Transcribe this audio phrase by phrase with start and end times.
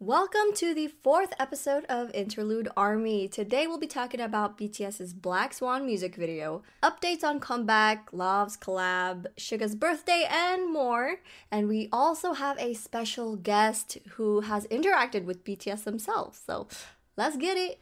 [0.00, 3.26] Welcome to the fourth episode of Interlude Army.
[3.26, 9.26] Today we'll be talking about BTS's Black Swan music video, updates on comeback, Lauv's collab,
[9.36, 11.16] Suga's birthday, and more.
[11.50, 16.40] And we also have a special guest who has interacted with BTS themselves.
[16.46, 16.68] So
[17.16, 17.80] let's get it.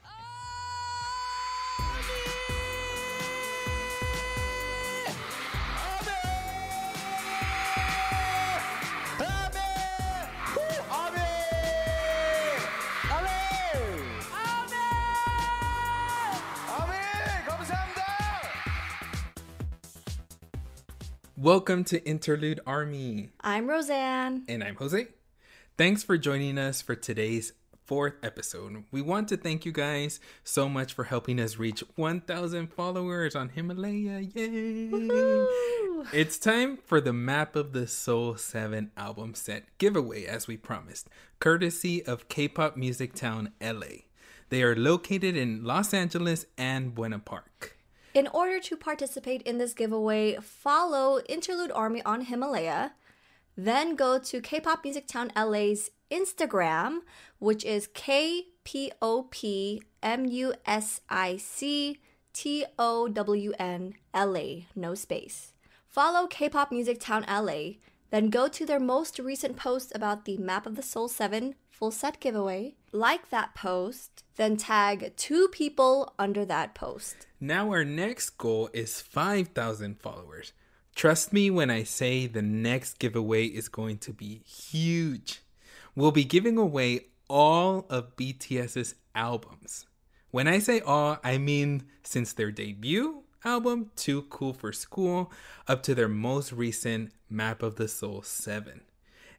[21.47, 23.29] Welcome to Interlude Army.
[23.41, 24.43] I'm Rosan.
[24.49, 25.07] And I'm Jose.
[25.79, 27.53] Thanks for joining us for today's
[27.85, 28.83] fourth episode.
[28.91, 33.51] We want to thank you guys so much for helping us reach 1,000 followers on
[33.51, 34.23] Himalaya.
[34.35, 34.89] Yay!
[34.89, 36.07] Woo-hoo!
[36.13, 41.09] It's time for the Map of the Soul 7 album set giveaway, as we promised,
[41.39, 44.03] courtesy of K pop music town LA.
[44.49, 47.76] They are located in Los Angeles and Buena Park.
[48.17, 52.95] In order to participate in this giveaway, follow Interlude Army on Himalaya.
[53.59, 57.01] Then go to K-Pop Music Town LA's Instagram,
[57.41, 61.99] which is K P O P M U S I C
[62.33, 65.53] T O W N L A, no space.
[65.87, 67.73] Follow K-Pop Music Town LA,
[68.11, 71.91] then go to their most recent post about the Map of the Soul 7 full
[71.91, 77.27] set giveaway, like that post, then tag two people under that post.
[77.39, 80.53] Now, our next goal is 5,000 followers.
[80.95, 85.43] Trust me when I say the next giveaway is going to be huge.
[85.95, 89.87] We'll be giving away all of BTS's albums.
[90.31, 95.31] When I say all, I mean since their debut album, Too Cool for School,
[95.69, 98.81] up to their most recent Map of the Soul 7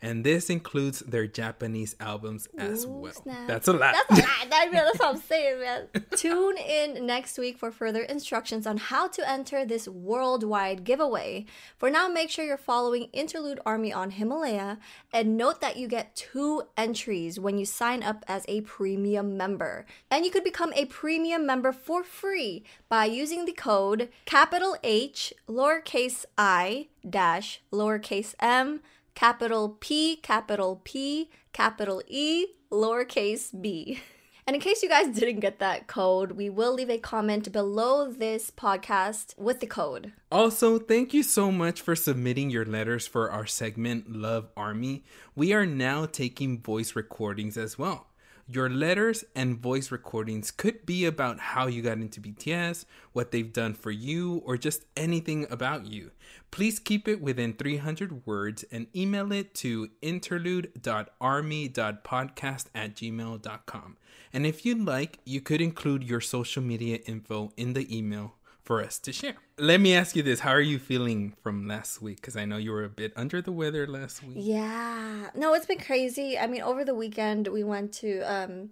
[0.02, 3.14] and this includes their Japanese albums as Ooh, well.
[3.14, 3.48] Snap.
[3.48, 3.96] That's a lot.
[4.10, 4.50] That's a lot.
[4.50, 5.88] That's what I'm saying, man.
[6.16, 11.46] Tune in next week for further instructions on how to enter this worldwide giveaway.
[11.78, 14.80] For now, make sure you're following Interlude Army on Himalaya
[15.14, 19.86] and note that you get two entries when you sign up as a premium member.
[20.12, 25.34] And you could become a premium member for free by using the code capital H
[25.48, 28.82] lowercase i dash lowercase m
[29.18, 34.00] capital P, capital P, capital E, lowercase b.
[34.46, 38.12] And in case you guys didn't get that code, we will leave a comment below
[38.12, 40.14] this podcast with the code.
[40.32, 45.04] Also, thank you so much for submitting your letters for our segment Love Army.
[45.36, 48.06] We are now taking voice recordings as well.
[48.50, 53.52] Your letters and voice recordings could be about how you got into BTS, what they've
[53.52, 56.12] done for you, or just anything about you.
[56.50, 63.98] Please keep it within 300 words and email it to interlude.army.podcast at gmail.com.
[64.32, 68.36] And if you'd like, you could include your social media info in the email
[68.68, 69.36] for us to share.
[69.58, 70.42] Let me ask you this.
[70.42, 72.18] How are you feeling from last week?
[72.18, 74.36] Because I know you were a bit under the weather last week.
[74.36, 75.30] Yeah.
[75.34, 76.38] No, it's been crazy.
[76.38, 78.70] I mean, over the weekend, we went to um,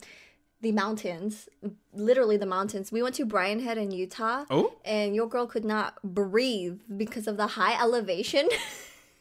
[0.60, 1.48] the mountains,
[1.94, 2.92] literally the mountains.
[2.92, 4.44] We went to Brian Head in Utah.
[4.50, 4.74] Oh.
[4.84, 8.50] And your girl could not breathe because of the high elevation.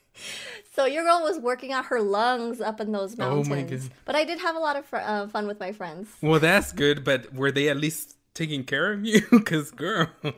[0.74, 3.46] so your girl was working out her lungs up in those mountains.
[3.46, 3.80] Oh my god!
[4.04, 6.08] But I did have a lot of fr- uh, fun with my friends.
[6.20, 7.04] Well, that's good.
[7.04, 9.22] But were they at least taking care of you?
[9.30, 10.08] Because girl.
[10.22, 10.32] No,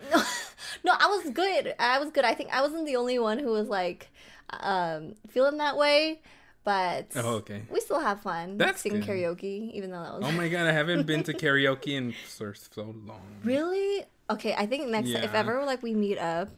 [0.84, 1.74] no i was good.
[1.78, 2.24] I was good.
[2.24, 4.10] I think i wasn't the only one who was like
[4.50, 6.20] um feeling that way
[6.62, 7.62] but oh, okay.
[7.70, 9.08] we still have fun that's singing good.
[9.08, 12.52] karaoke even though that was oh my god i haven't been to karaoke in so,
[12.52, 13.20] so long.
[13.42, 14.04] Really?
[14.30, 15.24] Okay i think next yeah.
[15.24, 16.48] if ever like we meet up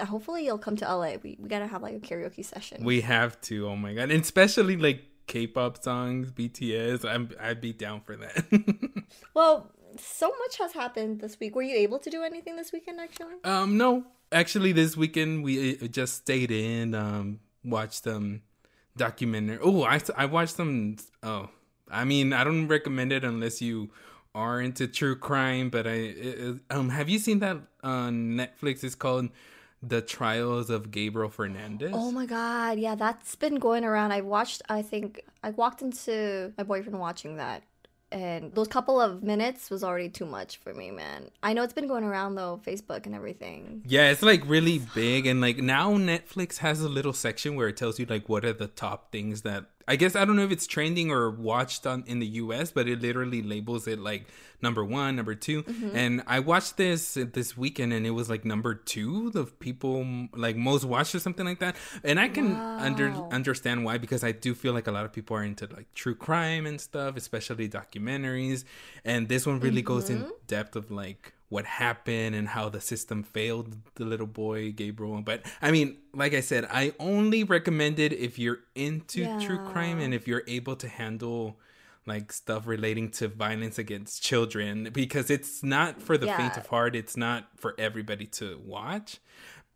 [0.00, 2.84] hopefully you'll come to la we, we gotta have like a karaoke session.
[2.84, 3.68] We have to.
[3.68, 4.10] Oh my god.
[4.10, 9.04] And especially like K-pop songs, BTS, I'm I'd be down for that.
[9.34, 11.54] well, so much has happened this week.
[11.54, 13.34] Were you able to do anything this weekend actually?
[13.44, 18.42] um, no, actually, this weekend we uh, just stayed in, um, watched some
[18.96, 19.58] documentary.
[19.62, 20.96] Oh, I I watched some.
[21.22, 21.50] Oh,
[21.90, 23.90] I mean, I don't recommend it unless you
[24.34, 25.70] are into true crime.
[25.70, 28.84] But I it, um, have you seen that on Netflix?
[28.84, 29.28] It's called
[29.82, 31.90] the Trials of Gabriel Fernandez.
[31.92, 34.12] Oh my god, yeah, that's been going around.
[34.12, 37.64] I watched I think I walked into my boyfriend watching that
[38.12, 41.30] and those couple of minutes was already too much for me, man.
[41.42, 43.82] I know it's been going around though, Facebook and everything.
[43.86, 47.76] Yeah, it's like really big and like now Netflix has a little section where it
[47.76, 50.52] tells you like what are the top things that I guess I don't know if
[50.52, 54.26] it's trending or watched on in the US, but it literally labels it like
[54.60, 55.62] number 1, number 2.
[55.62, 55.96] Mm-hmm.
[55.96, 60.56] And I watched this this weekend and it was like number 2 the people like
[60.56, 61.76] most watched or something like that.
[62.04, 62.78] And I can wow.
[62.78, 65.92] under understand why because I do feel like a lot of people are into like
[65.94, 68.64] true crime and stuff, especially documentaries.
[69.04, 69.94] And this one really mm-hmm.
[69.94, 70.30] goes in mm-hmm.
[70.46, 75.20] depth of like what happened and how the system failed the little boy Gabriel.
[75.20, 79.38] But I mean, like I said, I only recommend it if you're into yeah.
[79.38, 81.58] true crime and if you're able to handle
[82.06, 86.38] like stuff relating to violence against children because it's not for the yeah.
[86.38, 86.96] faint of heart.
[86.96, 89.18] It's not for everybody to watch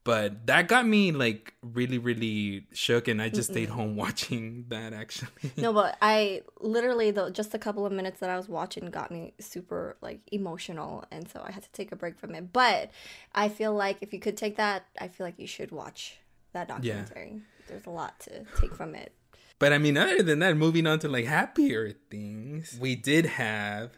[0.07, 3.55] but that got me like really really shook and i just Mm-mm.
[3.55, 5.51] stayed home watching that actually.
[5.57, 9.11] No but i literally though just a couple of minutes that i was watching got
[9.11, 12.53] me super like emotional and so i had to take a break from it.
[12.53, 12.91] But
[13.35, 16.19] i feel like if you could take that i feel like you should watch
[16.53, 17.33] that documentary.
[17.35, 17.41] Yeah.
[17.69, 19.13] there's a lot to take from it.
[19.59, 23.91] But i mean other than that moving on to like happier things we did have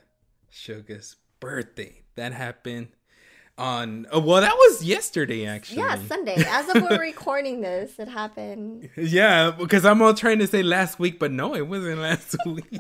[0.50, 2.02] Suga's birthday.
[2.16, 2.88] That happened
[3.58, 5.78] on oh, well that was yesterday actually.
[5.78, 6.37] Yeah sunday.
[6.46, 8.88] As of we're recording this it happened.
[8.96, 12.78] Yeah because i'm all trying to say last week but no it wasn't last week.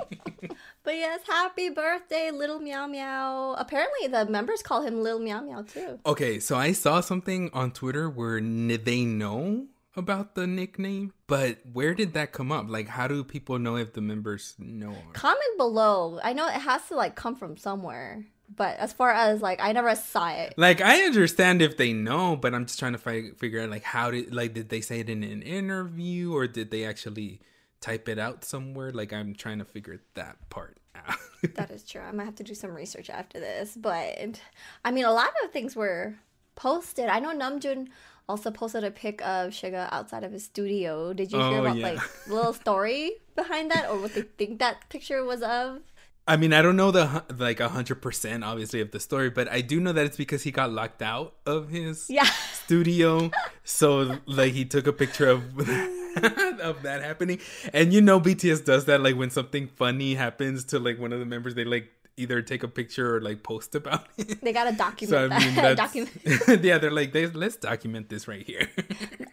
[0.84, 3.54] But yes happy birthday little meow meow.
[3.58, 5.98] Apparently the members call him little meow meow too.
[6.06, 9.66] Okay so i saw something on twitter where they know
[9.96, 12.66] about the nickname, but where did that come up?
[12.68, 14.94] Like, how do people know if the members know?
[15.12, 16.20] Comment below.
[16.22, 18.24] I know it has to like come from somewhere
[18.54, 20.54] but as far as like I never saw it.
[20.56, 23.82] Like I understand if they know, but I'm just trying to fi- figure out like
[23.82, 27.40] how did like did they say it in an interview or did they actually
[27.80, 28.90] type it out somewhere?
[28.90, 31.16] Like I'm trying to figure that part out.
[31.54, 32.00] that is true.
[32.00, 34.40] I might have to do some research after this, but
[34.84, 36.14] I mean a lot of things were
[36.56, 37.06] posted.
[37.06, 37.88] I know Namjoon
[38.28, 41.12] also posted a pic of Suga outside of his studio.
[41.12, 41.92] Did you hear oh, about yeah.
[41.92, 45.80] like little story behind that or what they think that picture was of?
[46.28, 49.50] I mean, I don't know the like a hundred percent obviously of the story, but
[49.50, 52.28] I do know that it's because he got locked out of his yeah.
[52.52, 53.30] studio.
[53.64, 57.40] So like he took a picture of of that happening,
[57.72, 59.00] and you know BTS does that.
[59.00, 62.62] Like when something funny happens to like one of the members, they like either take
[62.62, 64.40] a picture or like post about it.
[64.40, 65.10] They gotta document.
[65.10, 65.76] So I mean, that.
[65.84, 66.10] document.
[66.62, 68.68] yeah, they're like, they, let's document this right here.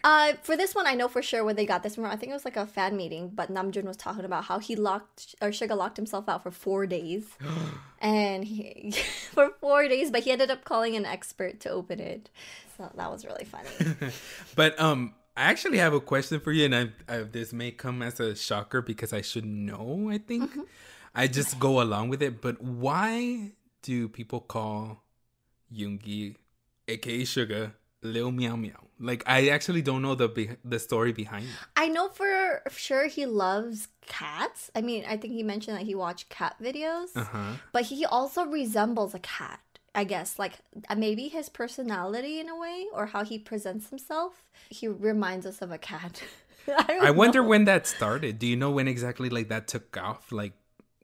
[0.04, 2.06] uh, for this one, I know for sure where they got this from.
[2.06, 4.76] I think it was like a fan meeting, but Namjoon was talking about how he
[4.76, 7.26] locked or Suga locked himself out for four days,
[8.00, 8.94] and he
[9.32, 12.30] for four days, but he ended up calling an expert to open it.
[12.78, 14.12] So that was really funny.
[14.56, 15.16] but um.
[15.38, 18.38] I actually have a question for you, and I, I, this may come as a
[18.38, 20.10] shocker because I should know.
[20.10, 20.62] I think, mm-hmm.
[21.16, 22.42] I just go along with it.
[22.42, 25.04] But why do people call
[25.74, 26.36] Yoongi,
[26.88, 28.86] aka Suga, Lil Meow Meow?
[29.00, 31.52] Like I actually don't know the the story behind it.
[31.76, 34.72] I know for sure he loves cats.
[34.74, 37.56] I mean, I think he mentioned that he watched cat videos, uh-huh.
[37.74, 39.60] but he also resembles a cat.
[39.94, 40.54] I guess like
[40.90, 44.46] uh, maybe his personality in a way or how he presents himself.
[44.70, 46.22] He reminds us of a cat.
[46.68, 48.40] I, I wonder when that started.
[48.40, 50.32] Do you know when exactly like that took off?
[50.32, 50.54] Like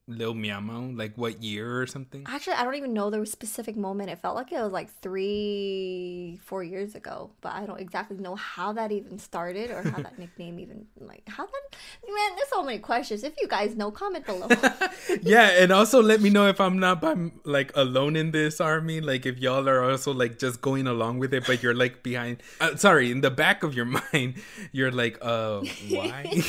[0.07, 0.91] Lil Meow Meow?
[0.93, 2.23] Like what year or something?
[2.27, 4.09] Actually, I don't even know the specific moment.
[4.09, 8.35] It felt like it was like three, four years ago, but I don't exactly know
[8.35, 11.75] how that even started or how that nickname even like how that.
[12.07, 13.23] Man, there's so many questions.
[13.23, 14.47] If you guys know, comment below.
[15.21, 19.01] yeah, and also let me know if I'm not by like alone in this army.
[19.01, 22.43] Like if y'all are also like just going along with it, but you're like behind.
[22.59, 24.35] Uh, sorry, in the back of your mind,
[24.71, 26.43] you're like, uh, why?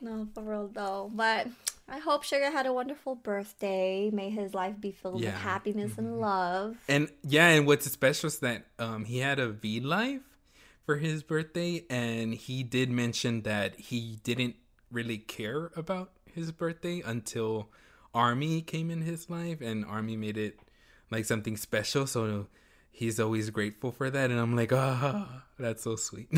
[0.00, 1.48] no, for real though, but
[1.90, 4.10] I hope Suga had a wonderful birthday.
[4.10, 5.32] May his life be filled yeah.
[5.32, 6.00] with happiness mm-hmm.
[6.06, 6.76] and love.
[6.88, 10.22] And yeah, and what's special is that um, he had a V life
[10.86, 14.54] for his birthday, and he did mention that he didn't
[14.92, 17.70] really care about his birthday until
[18.14, 20.60] Army came in his life, and Army made it
[21.10, 22.06] like something special.
[22.06, 22.46] So
[22.90, 26.28] he's always grateful for that, and I'm like, ah, that's so sweet.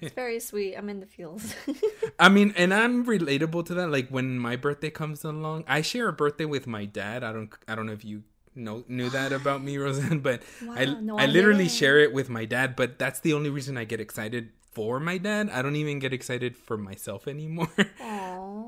[0.00, 0.76] It's very sweet.
[0.76, 1.54] I'm in the feels.
[2.18, 3.90] I mean, and I'm relatable to that.
[3.90, 7.24] Like when my birthday comes along, I share a birthday with my dad.
[7.24, 8.22] I don't, I don't know if you
[8.58, 10.42] know knew that about me, Rosan, but
[10.74, 11.76] I, no, I I literally didn't.
[11.78, 12.76] share it with my dad.
[12.76, 15.50] But that's the only reason I get excited for my dad.
[15.50, 17.70] I don't even get excited for myself anymore.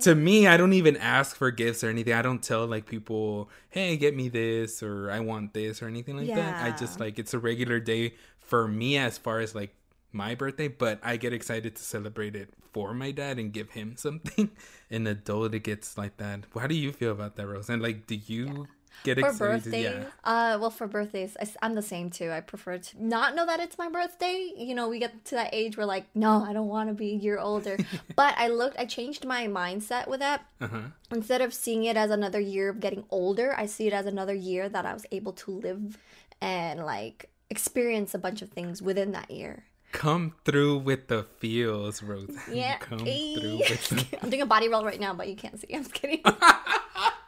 [0.00, 2.14] To me, I don't even ask for gifts or anything.
[2.14, 6.16] I don't tell like people, "Hey, get me this" or "I want this" or anything
[6.16, 6.56] like that.
[6.64, 9.74] I just like it's a regular day for me as far as like
[10.12, 13.94] my birthday, but I get excited to celebrate it for my dad and give him
[14.00, 14.50] something.
[14.90, 16.46] An adult, it gets like that.
[16.58, 17.68] How do you feel about that, Rose?
[17.68, 18.68] And like, do you
[19.04, 19.62] get For excited?
[19.64, 20.04] birthdays, Yeah.
[20.24, 22.30] uh, well, for birthdays, I, am the same too.
[22.30, 24.50] I prefer to not know that it's my birthday.
[24.56, 27.12] You know, we get to that age where like, no, I don't want to be
[27.12, 27.76] a year older.
[28.16, 30.46] but I looked, I changed my mindset with that.
[30.60, 30.80] Uh-huh.
[31.10, 34.34] Instead of seeing it as another year of getting older, I see it as another
[34.34, 35.98] year that I was able to live
[36.40, 39.64] and like experience a bunch of things within that year.
[39.92, 42.30] Come through with the feels, Rose.
[42.48, 42.78] Yeah.
[42.78, 43.06] Come through
[43.68, 45.66] with the I'm doing a body roll right now, but you can't see.
[45.74, 46.22] I'm just kidding.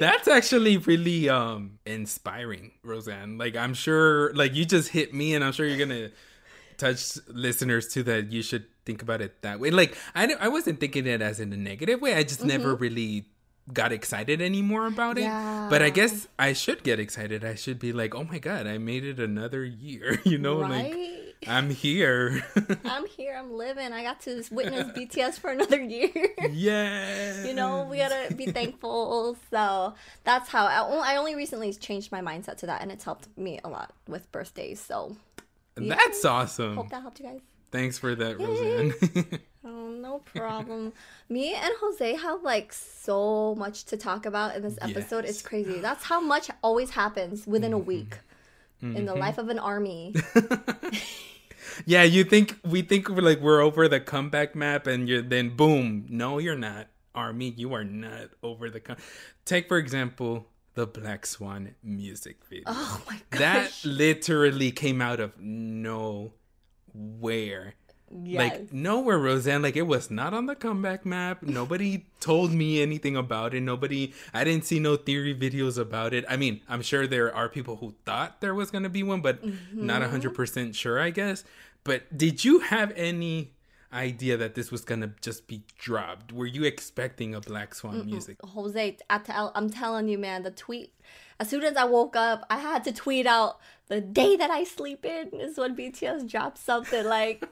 [0.00, 3.38] That's actually really um inspiring, Rosan.
[3.38, 6.10] Like I'm sure like you just hit me and I'm sure you're going to
[6.76, 9.70] touch listeners too that you should think about it that way.
[9.70, 12.14] Like I I wasn't thinking it as in a negative way.
[12.14, 13.26] I just never really
[13.72, 15.24] got excited anymore about it.
[15.70, 17.44] But I guess I should get excited.
[17.44, 20.94] I should be like, "Oh my god, I made it another year." You know, like?
[21.46, 22.44] I'm here.
[22.84, 23.36] I'm here.
[23.38, 23.92] I'm living.
[23.92, 26.10] I got to witness BTS for another year.
[26.50, 27.46] yeah.
[27.46, 29.36] you know, we gotta be thankful.
[29.50, 29.94] So
[30.24, 33.60] that's how I I only recently changed my mindset to that, and it's helped me
[33.62, 34.80] a lot with birthdays.
[34.80, 35.16] So
[35.76, 36.76] That's awesome.
[36.76, 37.40] hope that helped you guys.
[37.70, 39.40] Thanks for that, Rosan.
[39.64, 40.92] Oh, no problem.
[41.28, 45.24] me and Jose have like so much to talk about in this episode.
[45.26, 45.42] It's Yes.
[45.42, 45.48] Mm-hmm.
[45.48, 45.78] crazy.
[45.80, 48.16] That's how much always happens within a week
[48.80, 50.14] in the life of an army.
[51.86, 55.54] Yeah, you think we think we're like we're over the comeback map, and you're then
[55.54, 56.06] boom.
[56.08, 57.54] No, you're not, Army.
[57.56, 58.80] You are not over the.
[58.80, 58.96] Com-
[59.44, 62.64] Take for example the Black Swan music video.
[62.66, 63.38] Oh my gosh.
[63.40, 65.38] that literally came out of
[66.94, 67.74] nowhere.
[68.24, 68.38] yes.
[68.38, 69.62] Like nowhere, Rosan.
[69.62, 71.42] Like it was not on the comeback map.
[71.42, 73.60] Nobody told me anything about it.
[73.60, 74.14] Nobody.
[74.32, 76.24] I didn't see no theory videos about it.
[76.28, 79.40] I mean, I'm sure there are people who thought there was gonna be one, but
[79.72, 80.36] not a hundred mm-hmm.
[80.36, 81.00] percent sure.
[81.00, 81.44] I guess.
[81.84, 83.52] But did you have any
[83.92, 86.32] idea that this was gonna just be dropped?
[86.32, 88.38] Were you expecting a Black Swan music?
[88.42, 90.92] Jose, I tell, I'm telling you, man, the tweet.
[91.40, 94.64] As soon as I woke up, I had to tweet out the day that I
[94.64, 97.44] sleep in is when BTS dropped something like.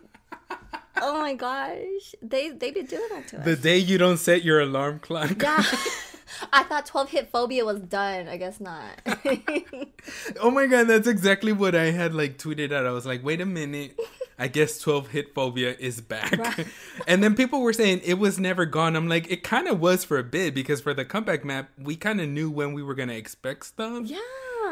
[1.00, 3.44] oh my gosh, they they been doing that to us.
[3.44, 5.40] The day you don't set your alarm clock.
[5.42, 5.62] yeah,
[6.52, 8.28] I thought 12 hit phobia was done.
[8.28, 9.00] I guess not.
[10.40, 12.86] Oh my god, that's exactly what I had like tweeted out.
[12.86, 13.98] I was like, wait a minute.
[14.38, 16.38] I guess 12 hit phobia is back.
[17.06, 18.96] and then people were saying it was never gone.
[18.96, 21.96] I'm like, it kind of was for a bit because for the comeback map, we
[21.96, 24.04] kind of knew when we were going to expect stuff.
[24.06, 24.20] yeah.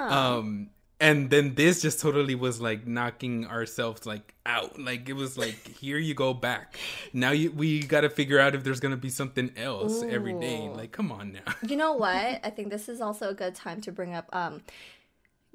[0.09, 4.79] Um and then this just totally was like knocking ourselves like out.
[4.79, 6.79] Like it was like here you go back.
[7.13, 10.35] Now you we got to figure out if there's going to be something else every
[10.35, 10.69] day.
[10.69, 11.55] Like come on now.
[11.67, 12.41] You know what?
[12.45, 14.29] I think this is also a good time to bring up.
[14.33, 14.63] Um,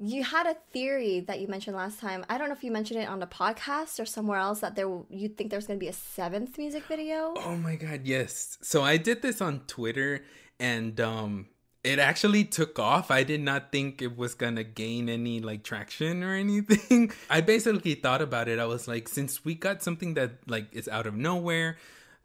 [0.02, 2.24] you had a theory that you mentioned last time.
[2.30, 4.88] I don't know if you mentioned it on the podcast or somewhere else that there
[5.10, 7.34] you think there's going to be a seventh music video.
[7.36, 8.56] Oh my god, yes.
[8.62, 10.24] So I did this on Twitter
[10.58, 11.46] and um
[11.82, 13.10] it actually took off.
[13.10, 17.12] I did not think it was gonna gain any like traction or anything.
[17.28, 18.58] I basically thought about it.
[18.58, 21.76] I was like, since we got something that like is out of nowhere,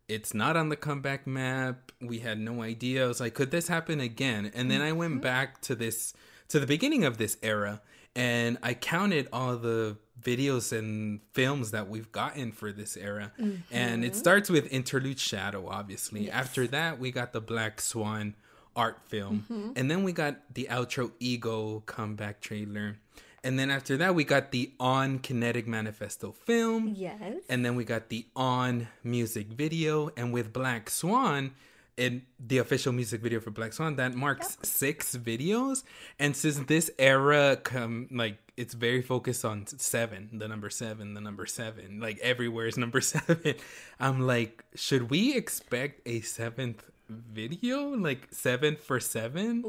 [0.07, 1.91] it's not on the comeback map.
[2.01, 3.03] We had no idea.
[3.05, 4.51] I was like, could this happen again?
[4.53, 6.13] And then I went back to this
[6.49, 7.81] to the beginning of this era
[8.15, 13.33] and I counted all the videos and films that we've gotten for this era.
[13.71, 14.17] And it mm-hmm.
[14.17, 16.31] starts with Interlude Shadow, obviously.
[16.31, 18.35] After that, we got the Black Swan
[18.75, 19.45] art film.
[19.51, 19.71] Mm-hmm.
[19.75, 22.97] And then we got the outro Ego comeback trailer.
[23.43, 26.93] And then after that, we got the On Kinetic Manifesto film.
[26.95, 27.35] Yes.
[27.49, 30.09] And then we got the On music video.
[30.15, 31.51] And with Black Swan,
[31.97, 35.83] in the official music video for Black Swan, that marks six videos.
[36.19, 41.21] And since this era come like it's very focused on seven, the number seven, the
[41.21, 43.55] number seven, like everywhere is number seven.
[43.99, 49.63] I'm like, should we expect a seventh video, like seven for seven.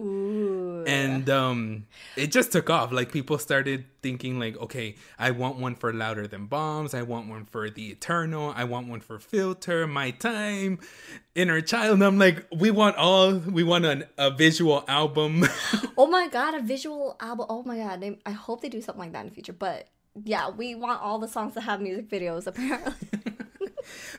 [0.87, 2.93] And um it just took off.
[2.93, 7.29] Like people started thinking like, okay, I want one for louder than bombs, I want
[7.29, 10.79] one for the eternal, I want one for filter, my time,
[11.35, 11.95] inner child.
[11.95, 15.45] And I'm like, we want all we want an, a visual album.
[15.99, 17.47] Oh my god, a visual album.
[17.49, 19.55] Oh my god, I hope they do something like that in the future.
[19.55, 19.89] But
[20.25, 23.09] yeah, we want all the songs to have music videos apparently.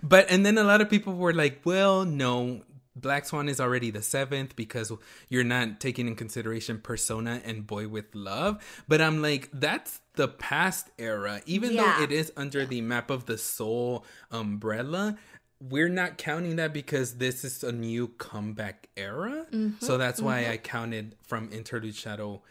[0.01, 2.61] But and then a lot of people were like, well, no,
[3.01, 4.91] Black Swan is already the seventh because
[5.29, 8.63] you're not taking in consideration Persona and Boy with Love.
[8.87, 11.41] But I'm like, that's the past era.
[11.45, 11.97] Even Yeah.
[11.97, 15.17] though it is under the Map of the Soul umbrella,
[15.59, 19.45] we're not counting that because this is a new comeback era.
[19.79, 22.41] So that's why I counted from Interlude Shadow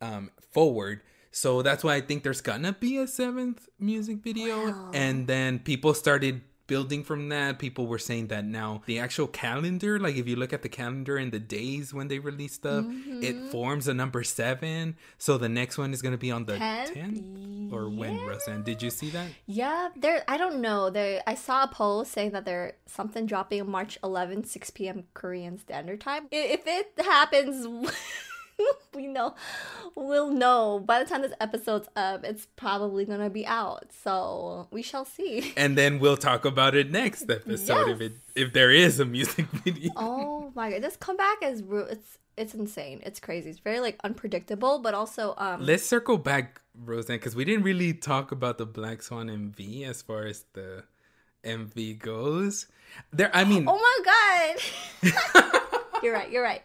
[0.00, 1.02] um, forward.
[1.30, 4.90] So that's why I think there's gonna be a seventh music video.
[4.92, 7.58] And then people started building from that.
[7.58, 11.16] People were saying that now the actual calendar, like if you look at the calendar
[11.16, 13.48] and the days when they release stuff, it mm-hmm.
[13.48, 14.96] forms a number seven.
[15.18, 16.94] So the next one is gonna be on the Tenth?
[16.94, 17.72] 10th?
[17.72, 18.64] Or when, Rosan?
[18.64, 19.28] Did you see that?
[19.46, 20.24] yeah, there.
[20.28, 20.90] I don't know.
[20.90, 25.04] There, I saw a post saying that there something dropping March 11, 6 p.m.
[25.14, 26.28] Korean Standard Time.
[26.30, 27.66] If it happens.
[28.94, 29.34] we know
[29.94, 34.82] we'll know by the time this episode's up it's probably gonna be out so we
[34.82, 39.00] shall see And then we'll talk about it next episode if it if there is
[39.00, 39.90] a music video.
[39.96, 43.00] Oh my god, this comeback is it's it's insane.
[43.04, 43.50] It's crazy.
[43.50, 47.92] It's very like unpredictable, but also um Let's circle back, Rosan, because we didn't really
[47.92, 50.84] talk about the Black Swan MV as far as the
[51.44, 52.66] MV goes.
[53.12, 53.98] There, I mean, Oh my
[55.02, 55.62] god.
[56.02, 56.30] You're right.
[56.30, 56.62] You're right.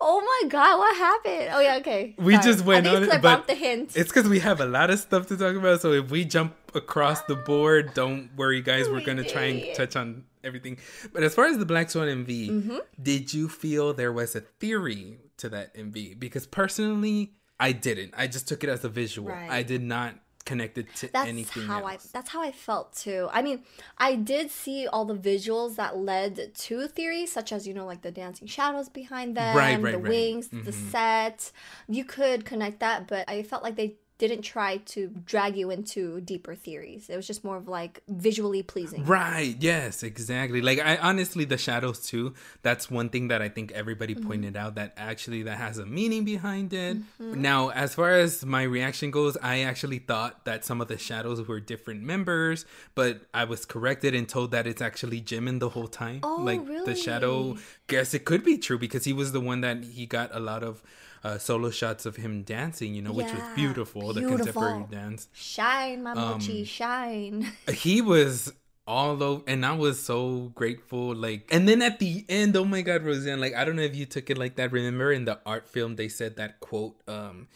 [0.00, 1.50] Oh my god, what happened?
[1.52, 2.14] Oh yeah, okay.
[2.18, 2.44] we Sorry.
[2.44, 3.96] just went I on it, but the hint.
[3.96, 5.80] it's because we have a lot of stuff to talk about.
[5.80, 8.88] So if we jump across the board, don't worry, guys.
[8.88, 10.78] We're We gonna try and touch on everything.
[11.12, 12.76] But as far as the Black Swan MV, Mm-hmm.
[13.02, 16.18] did you feel there was a theory to that MV?
[16.20, 18.14] Because personally, I didn't.
[18.16, 19.30] I just took it as a visual.
[19.30, 19.50] Right.
[19.50, 20.14] I did not
[20.46, 22.06] connect it to that's anything how else.
[22.06, 23.28] I that's how I felt too.
[23.32, 23.62] I mean,
[23.98, 28.02] I did see all the visuals that led to theories, such as you know, like
[28.02, 30.08] the dancing shadows behind them, Right, right, the right.
[30.08, 30.90] wings, the Mhm.
[30.90, 31.52] set.
[31.88, 36.20] You could connect that, but I felt like they didn't try to drag you into
[36.22, 37.10] deeper theories.
[37.10, 39.04] It was just more of like visually pleasing.
[39.04, 39.56] Right.
[39.60, 40.62] Yes, exactly.
[40.62, 42.32] Like I honestly the shadows too.
[42.62, 44.26] That's one thing that I think everybody Mm-hmm.
[44.26, 46.98] pointed out that actually that has a meaning behind it.
[47.18, 51.46] Now, as far as my reaction goes, I actually thought that some of the shadows
[51.46, 52.64] were different members,
[52.94, 56.20] but I was corrected and told that it's actually Jimin the whole time.
[56.22, 57.56] Oh, like the shadow
[57.88, 60.62] guess it could be true because he was the one that he got a lot
[60.62, 60.82] of
[61.26, 65.28] uh, solo shots of him dancing, you know, which was Yeah, beautiful, the contemporary dance.
[65.32, 67.52] Shine, Um, Mamochi, shine.
[67.72, 68.52] he was
[68.88, 72.82] all over and i was so grateful like and then at the end oh my
[72.82, 75.36] god rosan like i don't know if you took it like that remember in the
[75.44, 77.48] art film they said that quote um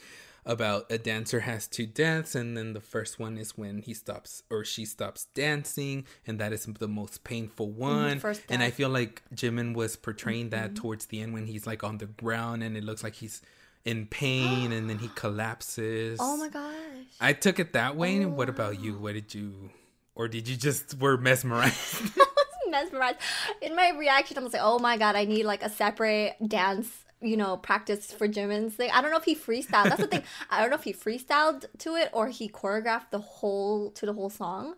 [0.44, 4.42] about a dancer has two deaths and then the first one is when he stops
[4.50, 8.18] or she stops dancing and that is the most painful one.
[8.18, 11.85] first and i feel like jimin was portraying that towards the end when he's like
[11.85, 13.40] on the ground and it looks like he's
[13.84, 16.74] in pain and then he collapses Oh my gosh.
[17.20, 18.24] I took it that way.
[18.24, 18.96] What about you?
[18.96, 19.02] Oh.
[19.02, 19.70] What did you,
[20.14, 22.02] or did you just were mesmerized?
[22.16, 23.18] I was mesmerized.
[23.62, 26.88] In my reaction, I was like, oh my god, I need like a separate dance,
[27.22, 28.90] you know, practice for Jimin's thing.
[28.92, 29.84] I don't know if he freestyled.
[29.84, 30.22] That's the thing.
[30.50, 34.12] I don't know if he freestyled to it or he choreographed the whole to the
[34.12, 34.74] whole song.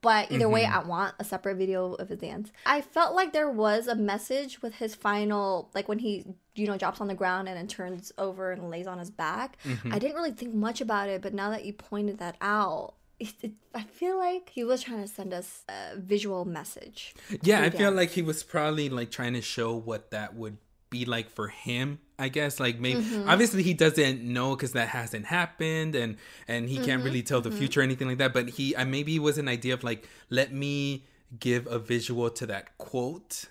[0.00, 0.78] But either way, mm-hmm.
[0.78, 2.52] I want a separate video of his dance.
[2.64, 6.76] I felt like there was a message with his final, like when he, you know,
[6.76, 9.56] drops on the ground and then turns over and lays on his back.
[9.64, 9.92] Mm-hmm.
[9.92, 13.34] I didn't really think much about it, but now that you pointed that out, it,
[13.42, 17.14] it, I feel like he was trying to send us a visual message.
[17.42, 20.58] yeah, I through feel like he was probably like trying to show what that would
[20.90, 21.98] be like for him.
[22.18, 23.28] I guess like maybe Mm-hmm.
[23.28, 26.16] obviously he doesn't know because that hasn't happened and
[26.48, 26.84] and he Mm-hmm.
[26.84, 28.32] can't really tell the future or anything like that.
[28.32, 31.04] But he uh, maybe it was an idea of like let me
[31.38, 33.44] give a visual to that quote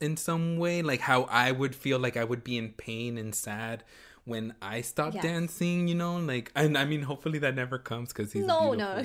[0.00, 3.34] in some way, like how I would feel like I would be in pain and
[3.34, 3.84] sad
[4.24, 5.22] when I stop Yes.
[5.22, 8.76] dancing, you know, like and I mean hopefully that never comes because he's No, a
[8.76, 9.02] no.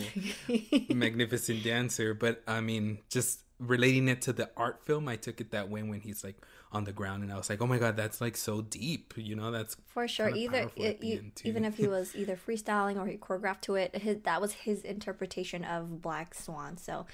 [0.90, 2.14] magnificent dancer.
[2.14, 5.84] But I mean, just relating it to the art film, I took it that way
[5.84, 6.38] when he's like
[6.74, 9.36] on the ground, and I was like, oh my god, that's like so deep, you
[9.36, 11.48] know, that's For sure, either powerful at the end, too.
[11.50, 14.82] even if he was either freestyling or he choreographed to it, his, that was his
[14.82, 16.78] interpretation of Black Swan.
[16.78, 17.06] So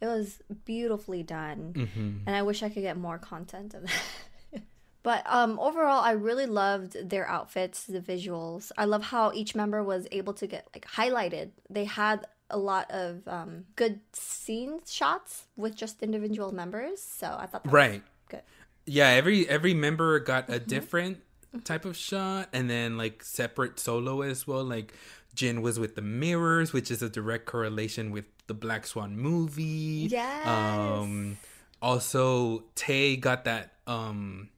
[0.00, 2.18] it was beautifully done, Mm-hmm.
[2.26, 4.62] and I wish I could get more content of that.
[5.02, 8.72] but um, overall, I really loved their outfits, the visuals.
[8.76, 11.50] I love how each member was able to get like highlighted.
[11.70, 17.46] They had a lot of um, good scene shots with just individual members, so I
[17.46, 18.02] thought that was right.
[18.28, 18.42] good.
[18.86, 20.52] Yeah, every every member got Mm-hmm.
[20.54, 21.18] a different
[21.64, 24.64] type of shot, and then like separate solo as well.
[24.64, 24.92] Like
[25.34, 30.08] Jin was with the mirrors, which is a direct correlation with the Black Swan movie.
[30.10, 30.46] Yes.
[30.46, 31.38] Um,
[31.80, 33.72] also, Tae got that.
[33.86, 34.48] Um,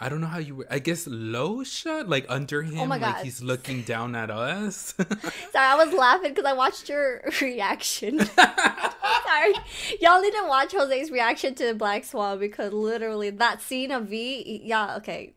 [0.00, 0.64] I don't know how you.
[0.70, 4.30] I guess low shot, like under oh him, Oh my like he's looking down at
[4.30, 4.94] us.
[5.52, 8.18] Sorry, I was laughing because I watched your reaction.
[8.26, 9.54] Sorry,
[10.00, 14.62] y'all to watch Jose's reaction to the Black Swan because literally that scene of V.
[14.64, 15.32] Yeah, okay.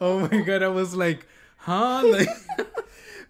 [0.00, 1.26] oh my god, I was like,
[1.58, 2.02] huh?
[2.06, 2.28] Like,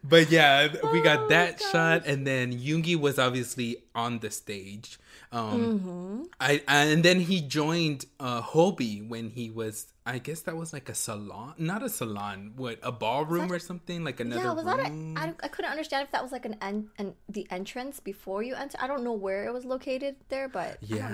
[0.04, 4.98] but yeah, we got Oh, that shot, and then Yoongi was obviously on the stage.
[5.34, 6.22] Um, Mm-hmm.
[6.40, 9.86] I and then he joined uh, Hobi when he was.
[10.06, 14.04] I guess that was like a salon, not a salon, what a ballroom or something,
[14.04, 15.16] like another yeah, was that room.
[15.16, 18.54] I, I couldn't understand if that was like an, en- an the entrance before you
[18.54, 18.76] enter.
[18.80, 21.08] I don't know where it was located there, but Yeah.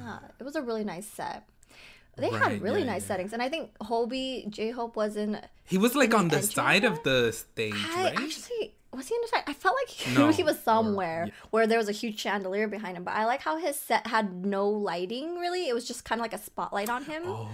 [0.00, 1.44] yeah, it was a really nice set.
[2.16, 3.08] They Right, had really yeah, nice yeah.
[3.08, 5.38] settings, and I think Hobi J Hope was in.
[5.64, 8.18] he was like on the entrance side of the stage, I right?
[8.24, 9.44] actually was he in the side?
[9.46, 11.32] I felt like he, No, he was or- somewhere yeah.
[11.50, 13.04] where there was a huge chandelier behind him.
[13.04, 15.38] But I like how his set had no lighting.
[15.38, 17.22] Really, it was just kind of like a spotlight on him.
[17.26, 17.48] Oh,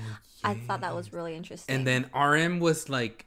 [0.45, 1.75] I thought that was really interesting.
[1.75, 3.27] And then RM was like,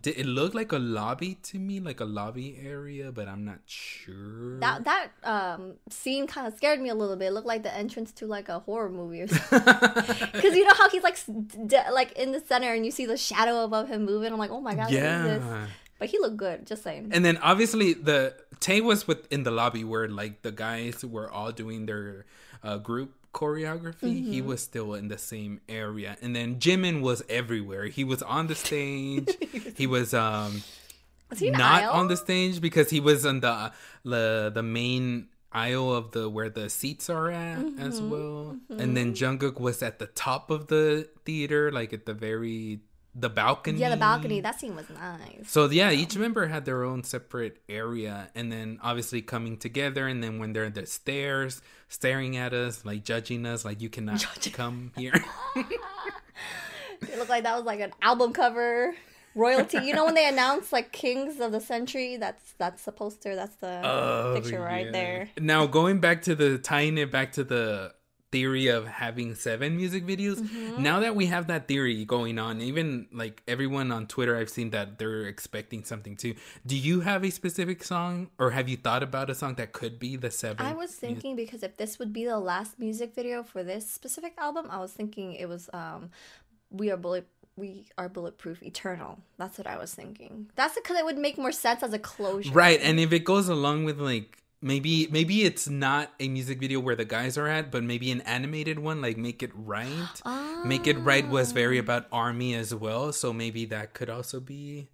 [0.00, 3.60] did it look like a lobby to me, like a lobby area, but I'm not
[3.66, 4.58] sure.
[4.58, 7.26] that that um scene kind of scared me a little bit.
[7.26, 9.60] It looked like the entrance to like a horror movie or something.
[10.32, 11.16] Because you know how he's like
[11.92, 14.32] like in the center and you see the shadow above him moving.
[14.32, 15.42] I'm like, oh my god, what is this?
[15.44, 15.66] yeah.
[15.98, 16.66] But he looked good.
[16.66, 17.10] Just saying.
[17.12, 21.30] And then obviously the Tae was with in the lobby where like the guys were
[21.30, 22.26] all doing their
[22.62, 24.24] uh, group choreography.
[24.24, 24.48] He Mm-hmm.
[24.48, 26.16] was still in the same area.
[26.22, 27.86] And then Jimin was everywhere.
[27.86, 29.28] He was on the stage.
[29.76, 30.62] he was um
[31.30, 31.92] was he not aisle?
[31.94, 33.72] on the stage because he was on the
[34.04, 38.10] the the main aisle of the where the seats are at as Mm-hmm.
[38.10, 38.56] well.
[38.70, 42.80] And then Jungkook was at the top of the theater, like at the very
[43.18, 43.78] the balcony.
[43.78, 44.40] Yeah, the balcony.
[44.40, 45.48] That scene was nice.
[45.50, 50.06] So yeah, each member had their own separate area, and then obviously coming together.
[50.06, 53.88] And then when they're at the stairs, staring at us, like judging us, like you
[53.88, 55.14] cannot come here.
[57.02, 58.94] It looked like that was like an album cover
[59.34, 59.78] royalty.
[59.78, 62.16] You know when they announced like Kings of the Century?
[62.16, 63.34] That's that's the poster.
[63.34, 64.92] That's the Oh, picture right yeah.
[64.92, 65.30] there.
[65.38, 67.92] Now going back to the tying it back to the
[68.32, 70.36] theory of having seven music videos.
[70.36, 70.82] Mm-hmm.
[70.82, 74.70] Now that we have that theory going on, even like everyone on Twitter, I've seen
[74.70, 76.34] that they're expecting something too.
[76.66, 79.98] Do you have a specific song, or have you thought about a song that could
[79.98, 80.64] be the seven?
[80.66, 84.34] I was thinking because if this would be the last music video for this specific
[84.38, 86.10] album, I was thinking it was um
[86.70, 89.18] we are bullet we are bulletproof eternal.
[89.38, 90.50] That's what I was thinking.
[90.56, 92.52] That's because it would make more sense as a closure.
[92.52, 96.80] Right, and if it goes along with like maybe maybe it's not a music video
[96.80, 100.22] where the guys are at, but maybe an animated one, like Make It Right.
[100.64, 101.82] Make It Right was very ah.
[101.82, 104.88] about army as well, so maybe that could also be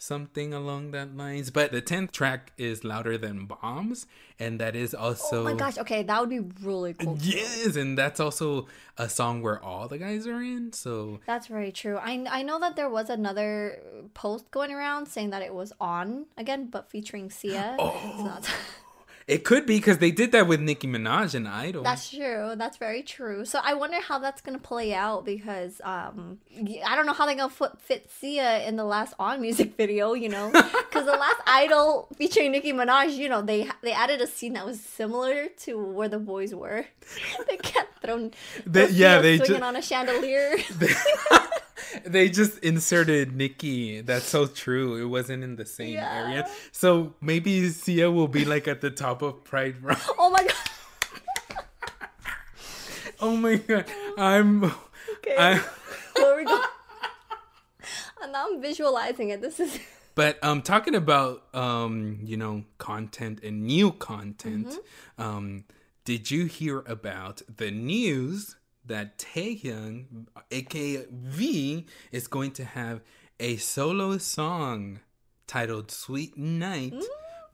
[0.00, 1.50] something along that lines.
[1.50, 4.06] But the tenth track is louder than bombs,
[4.38, 7.18] and that is also Oh my gosh, okay, that would be really cool.
[7.20, 10.72] yes, and that's also a song where all the guys are in.
[10.72, 11.96] So That's very true.
[11.98, 13.82] I, I know that there was another
[14.14, 17.76] post going around saying that it was on again, but featuring Sia.
[17.78, 18.50] Oh, it's not-
[19.28, 21.82] it could be because they did that with Nicki Minaj and Idol.
[21.82, 22.54] That's true.
[22.56, 23.44] That's very true.
[23.44, 26.38] So I wonder how that's gonna play out because um
[26.86, 30.14] I don't know how they're gonna fit, fit Sia in the last on music video.
[30.14, 34.26] You know, because the last Idol featuring Nicki Minaj, you know, they they added a
[34.26, 36.86] scene that was similar to where the boys were.
[37.48, 38.32] they kept throwing.
[38.66, 40.56] They- yeah, Sia they swinging ju- on a chandelier.
[40.78, 40.88] they
[42.28, 44.00] just inserted Nicki.
[44.00, 44.96] That's so true.
[44.96, 46.24] It wasn't in the same Yeah.
[46.26, 46.48] area.
[46.72, 50.00] So maybe Sia will be like at the top of Pride Rock.
[50.18, 50.54] oh my god.
[53.20, 53.84] Oh my god.
[54.16, 55.34] I'm Okay.
[55.36, 55.58] I
[56.16, 56.60] Where we go?
[58.22, 59.40] And now I'm visualizing it.
[59.40, 59.78] This is.
[60.14, 64.68] but um talking about um, you know, content and new content.
[64.68, 65.22] Mm-hmm.
[65.22, 65.64] Um
[66.04, 68.54] did you hear about the news
[68.88, 73.00] that Taehyung, aka V, is going to have
[73.40, 75.00] a solo song
[75.46, 77.04] titled Sweet Night Mm.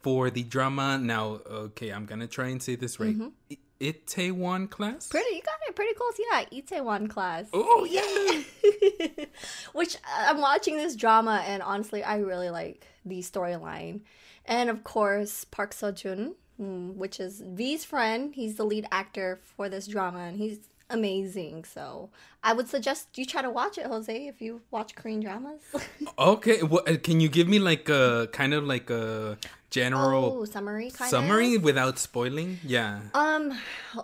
[0.01, 0.99] for the drama.
[0.99, 3.17] Now, okay, I'm gonna try and say this right.
[3.51, 5.09] I- Itaewon class?
[5.09, 5.11] Mm-hmm.
[5.11, 6.15] Pretty, you got it pretty close.
[6.19, 7.47] Yeah, Itaewon class.
[7.53, 9.25] Oh, yeah.
[9.73, 14.01] Which uh, I'm watching this drama, and honestly, I really like the storyline.
[14.47, 18.35] And of course, Park Seo Joon, mm, which is V's friend.
[18.35, 20.59] He's the lead actor for this drama, and he's
[20.91, 21.65] amazing.
[21.65, 22.11] So
[22.43, 25.61] I would suggest you try to watch it, Jose, if you watch Korean dramas.
[26.19, 29.37] Okay, what, uh, can you give me like a kind of like a
[29.75, 31.63] general Oh, summary kind summary of.
[31.69, 32.51] without spoiling.
[32.65, 33.01] Yeah.
[33.23, 33.45] Um,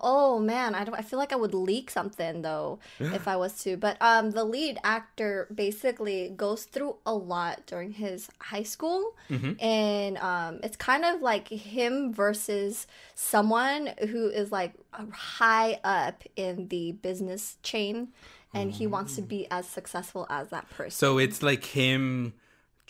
[0.02, 0.94] oh man, I don't.
[1.02, 3.76] I feel like I would leak something though if I was to.
[3.76, 9.14] But um, the lead actor basically goes through a lot during his high school,
[9.60, 14.72] and um, it's kind of like him versus someone who is like
[15.12, 18.08] high up in the business chain,
[18.52, 20.90] and he wants to be as successful as that person.
[20.90, 22.34] So it's like him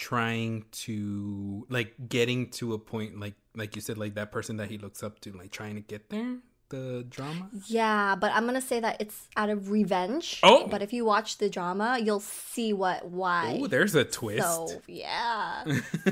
[0.01, 4.71] trying to like getting to a point like like you said like that person that
[4.71, 6.39] he looks up to like trying to get there
[6.71, 10.41] the drama Yeah, but I'm gonna say that it's out of revenge.
[10.43, 10.67] Oh.
[10.67, 13.59] But if you watch the drama, you'll see what why.
[13.61, 15.65] oh there's a twist So yeah.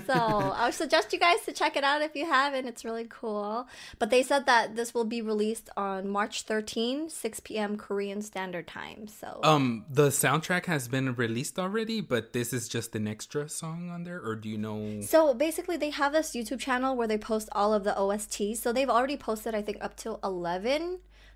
[0.06, 2.66] so I would suggest you guys to check it out if you haven't.
[2.66, 3.66] It's really cool.
[3.98, 7.76] But they said that this will be released on March 13, 6 p.m.
[7.76, 9.06] Korean Standard Time.
[9.06, 13.90] So um the soundtrack has been released already but this is just an extra song
[13.90, 17.18] on there or do you know So basically, they have this YouTube channel where they
[17.18, 18.56] post all of the OSTs.
[18.58, 20.47] So they've already posted, I think, up to 11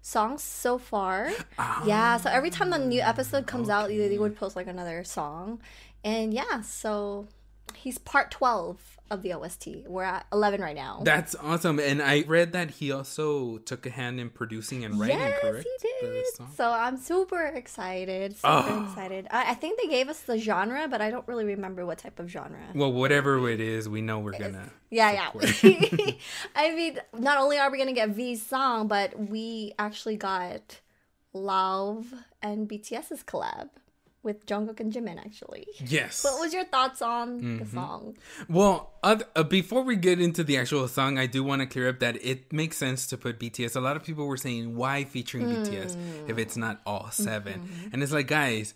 [0.03, 1.31] songs so far.
[1.59, 1.85] Ah.
[1.87, 5.05] Yeah, so every time the new episode comes out, they, they would post like another
[5.05, 5.61] song.
[6.03, 7.29] And yeah, so
[7.77, 9.69] he's part 12 of the OST.
[9.87, 11.03] We're at 11 right now.
[11.05, 15.19] that's awesome and i read that he also took a hand in producing and writing
[15.19, 16.25] yes, correct he did.
[16.57, 18.33] So I'm super excited.
[18.37, 18.85] Super Oh.
[18.89, 19.27] excited.
[19.31, 22.19] I, I think they gave us the genre, but I don't really remember what type
[22.19, 22.59] of genre.
[22.75, 25.63] well whatever it is we know we're gonna Yeah, support.
[25.63, 26.11] yeah.
[26.57, 30.81] I mean, not only are we gonna get V's song, but we actually got
[31.35, 32.07] Lauv
[32.43, 33.69] and BTS's collab
[34.23, 35.19] with Jungkook and Jimin.
[35.19, 37.59] Actually, yes what was your thoughts on Mm-hmm.
[37.59, 38.17] the song?
[38.49, 41.99] Well, uh, before we get into the actual song, I do want to clear up
[42.01, 43.75] that it makes sense to put BTS.
[43.77, 45.97] A lot of people were saying, why featuring BTS
[46.29, 47.89] if it's not all 7 Mm-hmm.
[47.93, 48.75] And it's like, guys,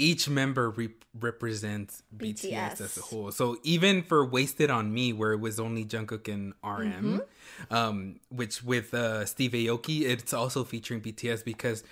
[0.00, 2.52] each member re- represents BTS.
[2.52, 2.80] BTS.
[2.80, 3.30] as a whole.
[3.32, 7.74] So even for Wasted on Me, where it was only Jungkook and RM, Mm-hmm.
[7.74, 11.82] um, which with uh, Steve Aoki, it's also featuring BTS because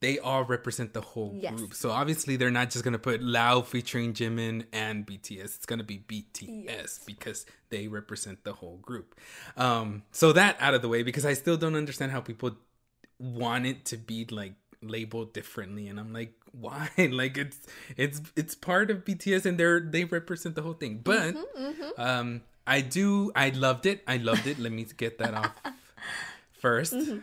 [0.00, 1.52] they all represent the whole Yes.
[1.54, 1.74] group.
[1.74, 5.56] So obviously they're not just gonna put Lauv featuring Jimin and BTS.
[5.56, 9.18] It's gonna be BTS because they represent the whole group.
[9.56, 12.56] Um, so that out of the way because I still don't understand how people
[13.18, 15.88] want it to be like labeled differently.
[15.88, 16.88] And I'm like why?
[16.96, 17.58] Like it's
[17.96, 21.00] it's it's part of BTS and they're they represent the whole thing.
[21.02, 24.02] But Mm-hmm, um I do I loved it.
[24.06, 24.58] I loved it.
[24.60, 25.52] Let me get that off
[26.62, 27.22] 1st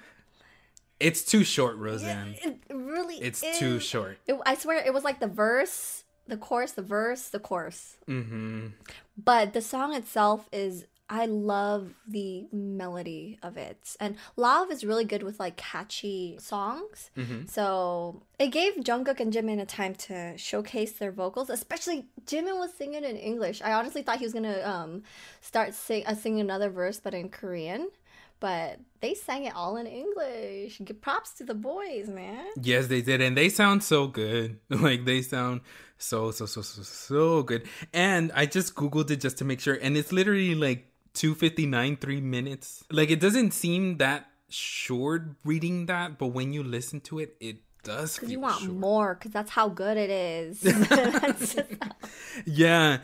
[1.07, 3.57] it's too short Rosan It really, it's is.
[3.59, 7.39] too short It, I swear, it was like the verse, the chorus, the verse, the
[7.39, 7.97] chorus.
[8.07, 8.67] mm-hmm
[9.17, 13.95] But the song itself is I love the melody of it.
[13.99, 17.11] And Lauv is really good with like catchy songs.
[17.15, 17.45] Mm-hmm.
[17.45, 22.73] So it gave Jungkook and Jimin a time to showcase their vocals, especially Jimin was
[22.73, 23.61] singing in English.
[23.61, 25.03] I honestly thought he was going to um
[25.41, 27.89] start sing uh, singing another verse but in Korean.
[28.39, 30.81] But they sang it all in English.
[30.83, 32.45] Give props to the boys, man.
[32.61, 34.59] Yes, they did, and they sound so good.
[34.69, 35.61] Like they sound
[35.97, 37.63] so so so so so good.
[37.93, 41.65] And I just googled it just to make sure, and it's literally like two fifty
[41.65, 42.83] nine, three minutes.
[42.91, 47.57] Like it doesn't seem that short reading that, but when you listen to it, it
[47.83, 48.15] does.
[48.15, 48.73] Because you want short.
[48.73, 50.59] more, because that's how good it is.
[50.61, 51.91] That's just how-
[52.45, 52.99] Yeah.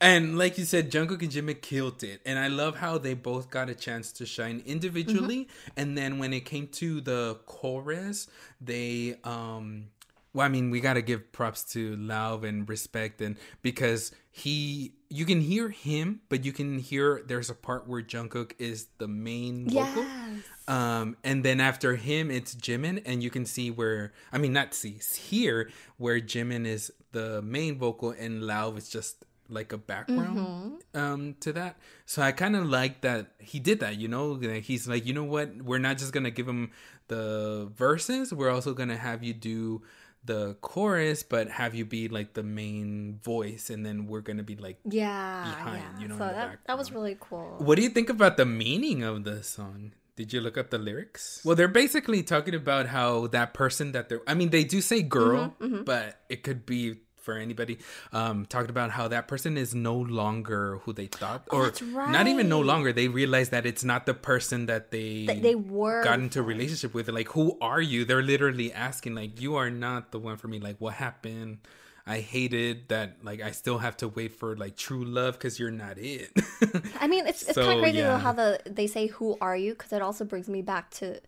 [0.00, 3.50] And like you said, Jungkook and Jimin killed it, and I love how they both
[3.50, 5.48] got a chance to shine individually.
[5.76, 8.28] And then when it came to the chorus,
[8.60, 9.86] they um,
[10.36, 15.24] well, I mean, we gotta give props to Lauv and respect, and because he, you
[15.24, 19.66] can hear him, but you can hear there's a part where Jungkook is the main
[19.66, 20.02] vocal.
[20.02, 20.42] yes.
[20.68, 24.74] Um, and then after him, it's Jimin, and you can see where I mean, not
[24.74, 30.82] see here where Jimin is the main vocal, and Lauv is just like a background
[30.94, 31.76] um to that.
[32.04, 33.96] So I kind of like that he did that.
[33.96, 36.70] You know, he's like, you know what, we're not just gonna give him
[37.08, 39.82] the verses, we're also gonna have you do
[40.24, 44.56] the chorus, but have you be like the main voice, and then we're gonna be
[44.56, 46.00] like Yeah, behind, yeah.
[46.02, 47.56] you know, so in the that that was really cool.
[47.58, 49.92] What do you think about the meaning of the song?
[50.16, 51.42] Did you look up the lyrics?
[51.44, 55.02] Well, they're basically talking about how that person that they're I mean, they do say
[55.02, 57.74] girl, Mm-hmm, but it could be for anybody.
[58.12, 61.82] Um talked about how that person is no longer who they thought or Oh, that's
[62.16, 62.90] not even no longer.
[63.00, 66.46] They realize that it's not the person that they That they were got into a
[66.54, 67.08] relationship with.
[67.20, 68.04] Like, who are you?
[68.08, 70.58] They're literally asking like, you are not the one for me.
[70.68, 71.58] Like, what happened?
[72.08, 73.08] I hated that.
[73.28, 76.30] Like, I still have to wait for like true love because you're not it.
[77.02, 78.10] I mean, it's it's So, kind of crazy yeah.
[78.14, 81.18] though how the they say "Who are you?" because it also brings me back to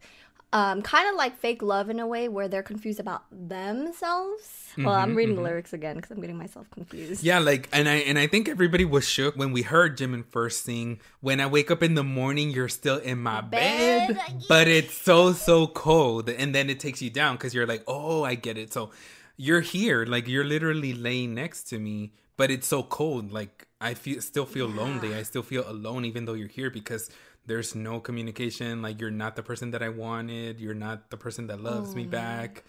[0.52, 4.72] um, kind of like fake love in a way where they're confused about themselves.
[4.78, 7.20] Well, I'm reading the lyrics again because I'm getting myself confused.
[7.20, 10.24] Mm-hmm, Yeah, like and I and I think everybody was shook when we heard Jimin
[10.30, 11.00] first sing.
[11.20, 14.44] When I wake up in the morning, you're still in my bed, Bed.
[14.48, 18.22] but it's so so cold, and then it takes you down because you're like, oh,
[18.24, 18.72] I get it.
[18.72, 18.90] So
[19.36, 23.32] you're here, like you're literally laying next to me, but it's so cold.
[23.32, 25.14] Like I feel still feel lonely.
[25.14, 27.10] I still feel alone, even though you're here because.
[27.48, 28.82] There's no communication.
[28.82, 30.60] Like you're not the person that I wanted.
[30.60, 32.62] You're not the person that loves me oh, back.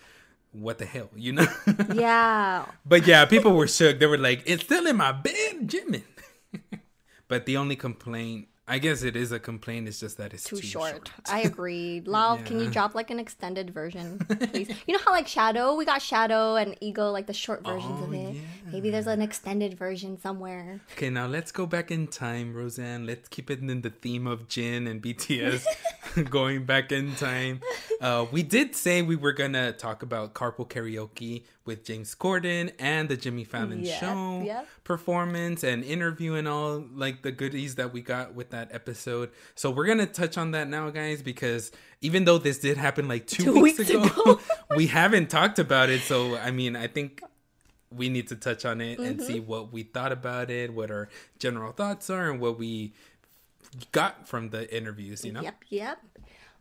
[0.51, 1.47] What the hell, you know?
[1.93, 2.65] Yeah.
[2.85, 3.99] But yeah, people were shook.
[3.99, 6.03] They were like, "It's still in my bed, Jimin."
[7.27, 10.57] but the only complaint, I guess it is a complaint, It's just that it's Too,
[10.57, 11.11] too, short.
[11.27, 12.01] I agree.
[12.05, 14.19] Lauv, can you drop like an extended version,
[14.51, 14.69] please?
[14.85, 18.09] you know how like Shadow, we got Shadow and Ego, like the short versions of
[18.09, 18.35] Oh, it.
[18.71, 20.81] Maybe there's an extended version somewhere.
[20.93, 23.07] Okay, now let's go back in time, Rosan.
[23.07, 25.65] Let's keep it in the theme of Jin and BTS.
[26.29, 27.61] going back in time.
[28.01, 33.07] Uh, we did say we were gonna talk about carpool karaoke with James Corden and
[33.07, 34.67] the Jimmy Fallon Yep, show yep.
[34.83, 39.29] performance and interview and all like the goodies that we got with that episode.
[39.53, 43.27] So we're gonna touch on that now, guys, because even though this did happen like
[43.27, 44.39] two, Two weeks, weeks ago, ago.
[44.75, 46.01] we haven't talked about it.
[46.01, 47.21] So I mean, I think
[47.91, 49.27] we need to touch on it and Mm-hmm.
[49.27, 52.93] see what we thought about it, what our general thoughts are, and what we
[53.91, 55.41] got from the interviews, you know?
[55.41, 55.99] Yep, yep.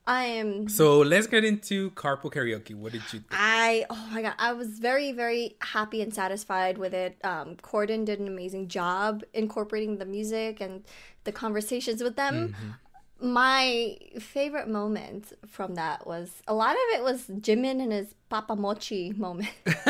[0.09, 0.71] I am.
[0.71, 2.75] So let's get into carpool karaoke.
[2.75, 3.27] What did you think?
[3.31, 7.19] I oh my god, I was very very happy and satisfied with it.
[7.23, 10.83] Um, Corden did an amazing job incorporating the music and
[11.25, 12.55] the conversations with them.
[13.21, 18.57] My favorite moment from that was a lot of it was Jimin and his Papa
[18.57, 19.51] Mochi moment.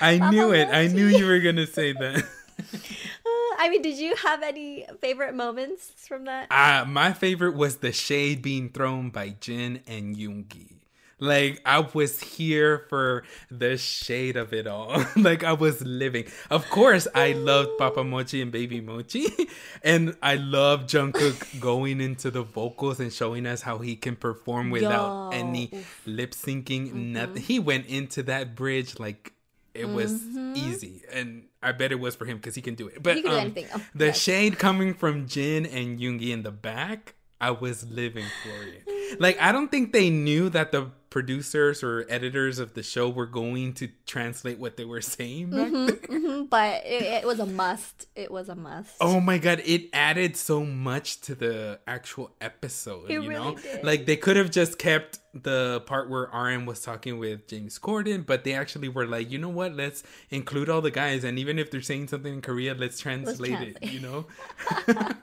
[0.00, 0.68] I knew it.
[0.68, 2.24] I knew you were gonna say that.
[3.58, 6.46] I mean, did you have any favorite moments from that?
[6.50, 10.78] Uh, my favorite was the shade being thrown by Jin and Yoongi.
[11.20, 15.04] Like I was here for the shade of it all.
[15.16, 16.26] like I was living.
[16.48, 19.26] Of course, I loved Papa Mochi and Baby Mochi,
[19.82, 24.70] and I love Jungkook going into the vocals and showing us how he can perform
[24.70, 25.72] without Yo, any
[26.06, 26.92] lip syncing.
[26.92, 27.42] Nothing.
[27.42, 29.32] He went into that bridge like
[29.78, 30.22] it was
[30.54, 33.02] easy, and I bet it was for him because he can do it.
[33.02, 33.66] But He can do um, anything.
[33.74, 34.20] Oh, the yes.
[34.20, 39.20] shade coming from Jin and Yoongi in the back, I was living for it.
[39.20, 43.26] Like I don't think they knew that the producers or editors of the show were
[43.26, 46.26] going to translate what they were saying back Mm-hmm.
[46.36, 46.42] there.
[46.44, 48.06] but it, it was a must.
[48.14, 48.94] It was a must.
[49.00, 53.56] Oh my god, it added so much to the actual episode, It you really know?
[53.56, 53.82] did.
[53.84, 58.24] Like they could have just kept the part where RM was talking with James Corden,
[58.24, 61.58] but they actually were like, you know what, let's include all the guys and even
[61.58, 63.92] if they're saying something in Korea, let's translate it, translate.
[63.92, 64.26] you know?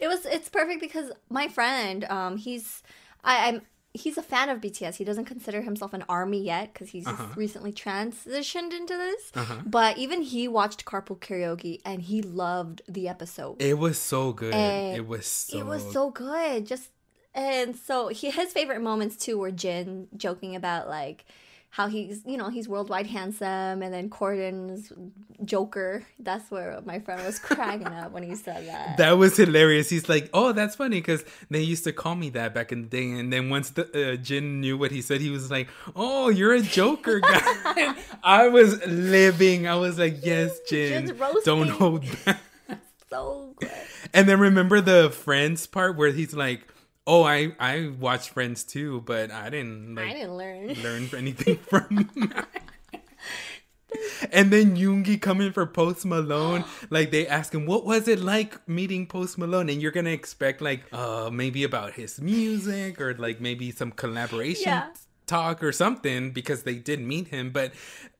[0.00, 2.82] It was it's perfect because my friend, um, he's
[3.24, 3.62] I, I'm
[3.98, 4.96] he's a fan of BTS.
[4.96, 7.24] He doesn't consider himself an army yet because he's Uh-huh.
[7.26, 9.32] just recently transitioned into this.
[9.66, 13.60] But even he watched Carpool Karaoke and he loved the episode.
[13.60, 14.54] It was so good.
[14.54, 16.66] And it was so it was so good.
[16.66, 16.90] Just
[17.34, 21.24] and so he his favorite moments too were Jin joking about like
[21.70, 24.92] how he's you know he's worldwide handsome and then Corden's
[25.44, 26.04] Joker.
[26.18, 28.96] That's where my friend was cracking up when he said that.
[28.98, 29.88] That was hilarious.
[29.90, 32.88] He's like, "Oh, that's funny because they used to call me that back in the
[32.88, 36.30] day." And then once the uh, Jin knew what he said, he was like, "Oh,
[36.30, 39.68] you're a Joker guy." I was living.
[39.68, 42.40] I was like, "Yes, Jin, don't hold back."
[43.10, 43.70] so good.
[44.14, 46.66] And then remember the Friends part where he's like,
[47.08, 50.74] "Oh, I I watched Friends too, but I didn't like I didn't learn.
[50.86, 52.06] learn anything from."
[54.30, 58.60] And then Yoongi coming for Post Malone, like they ask him, "What was it like
[58.68, 63.40] meeting Post Malone?" And you're gonna expect like, uh, maybe about his music or like
[63.40, 64.90] maybe some collaboration Yeah.
[65.26, 67.50] talk or something because they did meet him.
[67.50, 67.72] But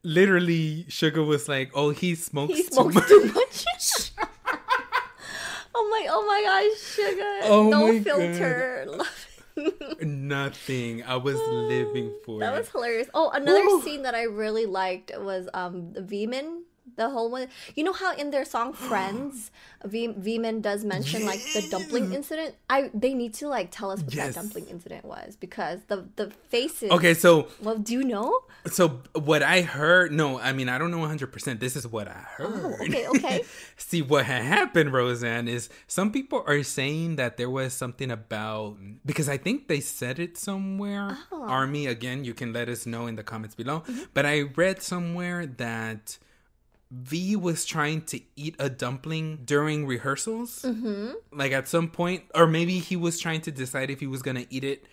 [0.03, 3.65] literally, Suga was like, "Oh, he smokes, He too much." too much.
[5.81, 7.41] Oh my, oh my gosh, Suga.
[7.45, 8.87] Oh no filter.
[10.03, 11.03] Nothing.
[11.05, 12.59] I was living for that it.
[12.59, 13.09] was hilarious.
[13.15, 13.83] Oh, another Woo.
[13.83, 16.65] scene that I really liked was um Vmin.
[16.99, 19.51] The whole one, you know how in their song "Friends,"
[19.85, 22.57] v- Vmin does mention like the dumpling incident.
[22.69, 24.35] I they need to like tell us what Yes.
[24.35, 26.91] that dumpling incident was because the the faces.
[26.91, 28.29] Okay, so Well, do you know?
[28.67, 31.61] so what I heard, no, I mean I don't know 100%.
[31.61, 32.47] This is what I heard.
[32.53, 33.45] Oh, okay, okay.
[33.77, 38.77] See what had happened, Rosan, is some people are saying that there was something about
[39.07, 41.17] because I think they said it somewhere.
[41.31, 41.47] Oh.
[41.49, 43.81] Army again, you can let us know in the comments below.
[43.87, 44.03] Mm-hmm.
[44.15, 46.19] But I read somewhere that
[46.91, 50.63] V was trying to eat a dumpling during rehearsals.
[50.63, 51.13] Mm-hmm.
[51.33, 54.47] Like at some point, or maybe he was trying to decide if he was gonna
[54.51, 54.87] eat it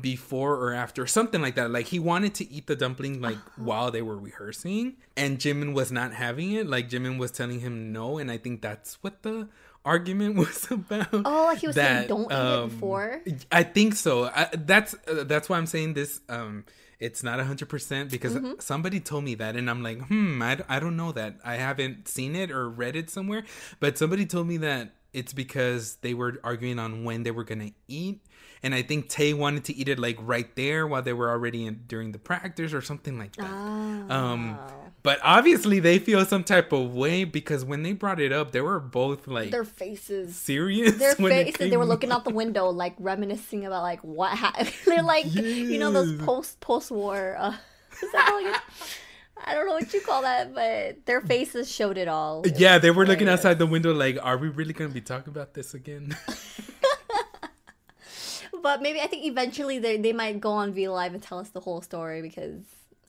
[0.00, 3.92] before or after something like that like he wanted to eat the dumpling like while
[3.92, 8.18] they were rehearsing and jimin was not having it like jimin was telling him no
[8.18, 9.48] and i think that's what the
[9.84, 13.22] argument was about Oh, like he was saying, don't eat um, it before.
[13.52, 14.24] I think so.
[14.24, 16.20] I, that's uh, that's why I'm saying this.
[16.28, 16.64] Um,
[17.00, 18.52] it's not hundred percent because Mm-hmm.
[18.60, 21.36] somebody told me that, and I'm like, hmm, I, I don't know that.
[21.44, 23.44] I haven't seen it or read it somewhere,
[23.80, 27.70] but somebody told me that it's because they were arguing on when they were gonna
[27.88, 28.20] eat.
[28.62, 31.66] And I think Tae wanted to eat it like right there while they were already
[31.66, 33.44] in during the practice or something like that.
[34.08, 34.58] Um,
[35.04, 38.62] but obviously they feel some type of way because when they brought it up, they
[38.62, 40.34] were both like Their faces.
[40.34, 40.96] serious.
[40.96, 41.70] Their it faces.
[41.70, 44.72] They were looking out the window, like reminiscing about like what happened.
[44.86, 47.36] They're like, you know, those post post war.
[47.38, 47.54] Uh,
[48.02, 48.54] is that how you?
[49.46, 52.42] I don't know what you call that, but their faces showed it all.
[52.56, 55.30] Yeah, they were looking outside the window like, are we really going to be talking
[55.30, 56.16] about this again?
[58.62, 61.50] But maybe I think eventually they they might go on V Live and tell us
[61.50, 62.62] the whole story because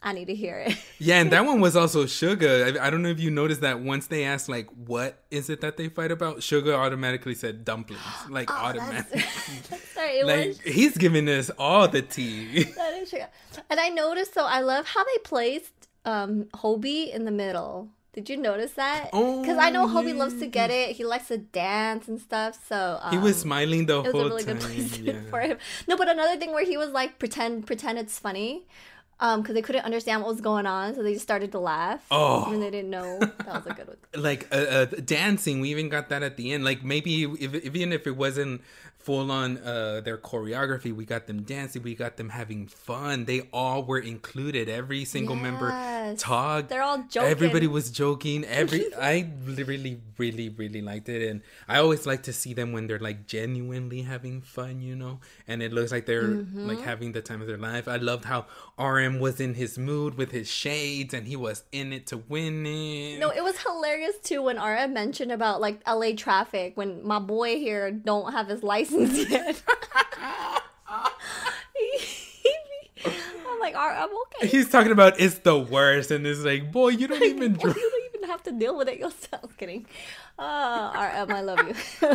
[0.03, 0.77] I need to hear it.
[0.99, 2.77] yeah, and that one was also Suga.
[2.79, 5.61] I, I don't know if you noticed that once they asked, like, what is it
[5.61, 6.37] that they fight about?
[6.37, 8.01] Suga automatically said dumplings.
[8.29, 9.21] Like, automatically.
[9.93, 12.63] Sorry, it Like, was he's giving us all the tea.
[12.75, 13.19] that is true.
[13.69, 15.73] And I noticed though, I love how they placed
[16.05, 17.89] um Hobi in the middle.
[18.13, 19.05] Did you notice that?
[19.11, 20.95] Because I know Oh, Hobi loves to get it.
[20.95, 22.57] He likes to dance and stuff.
[22.69, 24.57] So um, he was smiling the It was whole a really time.
[24.59, 25.29] good placement yeah.
[25.29, 25.57] for him.
[25.85, 28.67] No, but another thing where he was like pretend pretend it's funny,
[29.19, 32.05] um, because they couldn't understand what was going on, so they just started to laugh.
[32.11, 32.51] Oh.
[32.51, 33.19] and they didn't know.
[33.19, 34.23] That was a good one.
[34.23, 37.91] like uh, uh, dancing we even got that at the end like maybe if, even
[37.93, 38.61] if it wasn't
[39.05, 40.91] full on uh their choreography.
[41.01, 41.81] We got them dancing.
[41.83, 43.25] We got them having fun.
[43.25, 44.67] They all were included.
[44.81, 46.21] Every single member Yes.
[46.21, 46.69] talked.
[46.69, 47.29] They're all joking.
[47.29, 48.43] everybody was joking.
[48.61, 51.21] Every i really really really liked it.
[51.29, 55.19] And i always like to see them when they're like genuinely having fun you know?
[55.47, 56.67] And it looks like they're Mm-hmm.
[56.67, 57.87] like having the time of their life.
[57.87, 58.45] I loved how
[58.79, 62.65] rm was in his mood with his shades and he was in it to win
[62.65, 63.19] it.
[63.19, 67.57] No, it was hilarious too when RM mentioned about like LA traffic when my boy
[67.57, 68.94] here don't have his license
[73.05, 74.47] I'm like, I'm okay.
[74.47, 77.75] He's talking about it's the worst, and it's like, boy, you don't even Well, drive.
[77.77, 79.55] you don't even have to deal with it yourself.
[79.57, 79.85] Kidding.
[80.39, 81.73] Uh, RM, I love you.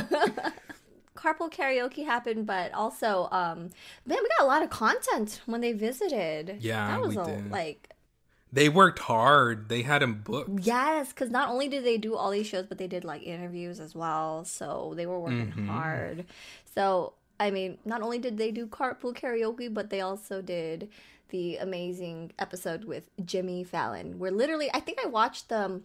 [1.16, 3.70] Carpool karaoke happened, but also, um,
[4.06, 6.56] man, we got a lot of content when they visited.
[6.60, 7.50] Yeah, that was we a, did.
[7.50, 7.90] like
[8.52, 9.68] They worked hard.
[9.68, 10.60] They had him booked.
[10.64, 13.80] Yes, because not only did they do all these shows, but they did like interviews
[13.80, 14.44] as well.
[14.46, 15.68] So they were working Mm-hmm.
[15.68, 16.24] hard.
[16.74, 20.88] So I mean, not only did they do carpool karaoke, but they also did
[21.30, 25.84] the amazing episode with Jimmy Fallon, where literally I think I watched them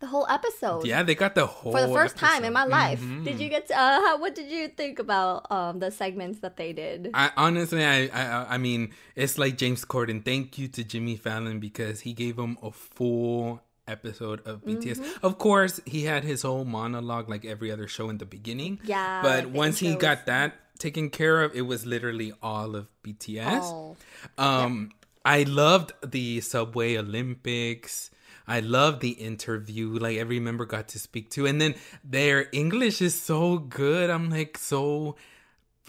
[0.00, 0.86] the whole episode.
[0.86, 2.70] Yeah, they got the whole For the first time in my episode.
[2.72, 3.24] life, Mhm.
[3.24, 3.68] did you get?
[3.68, 7.10] To, uh, how, what did you think about um, the segments that they did?
[7.12, 10.24] I honestly, I, I, I mean, it's like James Corden.
[10.24, 13.60] Thank you to Jimmy Fallon because he gave him a full
[13.90, 14.98] episode of BTS.
[14.98, 15.26] Mm-hmm.
[15.26, 18.80] Of course, he had his whole monologue like every other show in the beginning.
[18.84, 23.60] Yeah, but once he got that taken care of, it was literally all of BTS.
[23.62, 23.96] Oh.
[24.38, 24.92] Um,
[25.24, 28.10] I loved the Subway Olympics.
[28.46, 29.98] I loved the interview.
[29.98, 31.74] Like every member got to speak to, and then
[32.04, 34.10] their English is so good.
[34.10, 35.16] I'm like so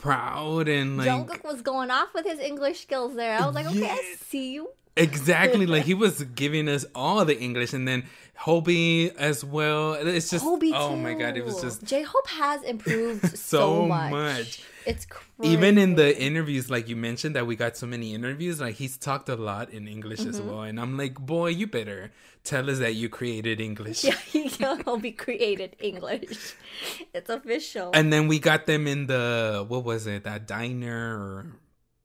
[0.01, 3.37] proud and like Jungkook was going off with his English skills there.
[3.37, 4.69] I was like, okay, I see you.
[4.97, 8.03] Exactly like he was giving us all the English, and then
[8.41, 9.93] Hobi as well.
[9.93, 13.85] It's just Hobi oh my god, it was just J Hope has improved so, so
[13.85, 14.11] much.
[14.11, 14.63] much.
[14.85, 15.53] It's crazy.
[15.53, 18.97] even in the interviews like you mentioned that we got so many interviews like he's
[18.97, 20.49] talked a lot in english as Mm-hmm.
[20.49, 22.09] well and i'm like boy you better
[22.43, 26.55] tell us that you created english yeah, Hobi created English.
[27.13, 27.91] It's official.
[27.93, 31.45] and then we got them in the what was it that diner or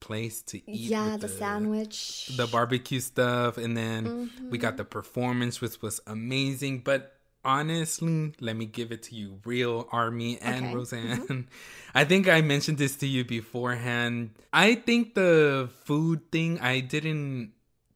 [0.07, 2.30] place to eat yeah, with the, sandwich.
[2.38, 4.62] the barbecue stuff and then we Mm-hmm.
[4.62, 7.12] got the performance which was amazing but
[7.44, 10.74] honestly let me give it to you real army and Okay.
[10.74, 11.32] Mm-hmm.
[11.32, 11.44] rosan
[11.94, 17.52] i think i mentioned this to you beforehand i think the food thing i didn't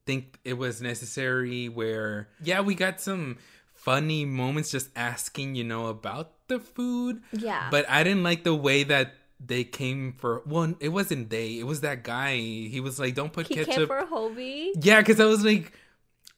[0.06, 3.38] think it was necessary where yeah we got some
[3.74, 7.68] funny moments just asking you know about the food Yeah.
[7.70, 9.14] but i didn't like the way that
[9.44, 13.32] they came for one it wasn't they it was that guy he was like don't
[13.32, 14.70] put he ketchup came for Hobi.
[14.80, 15.72] yeah, because I was like,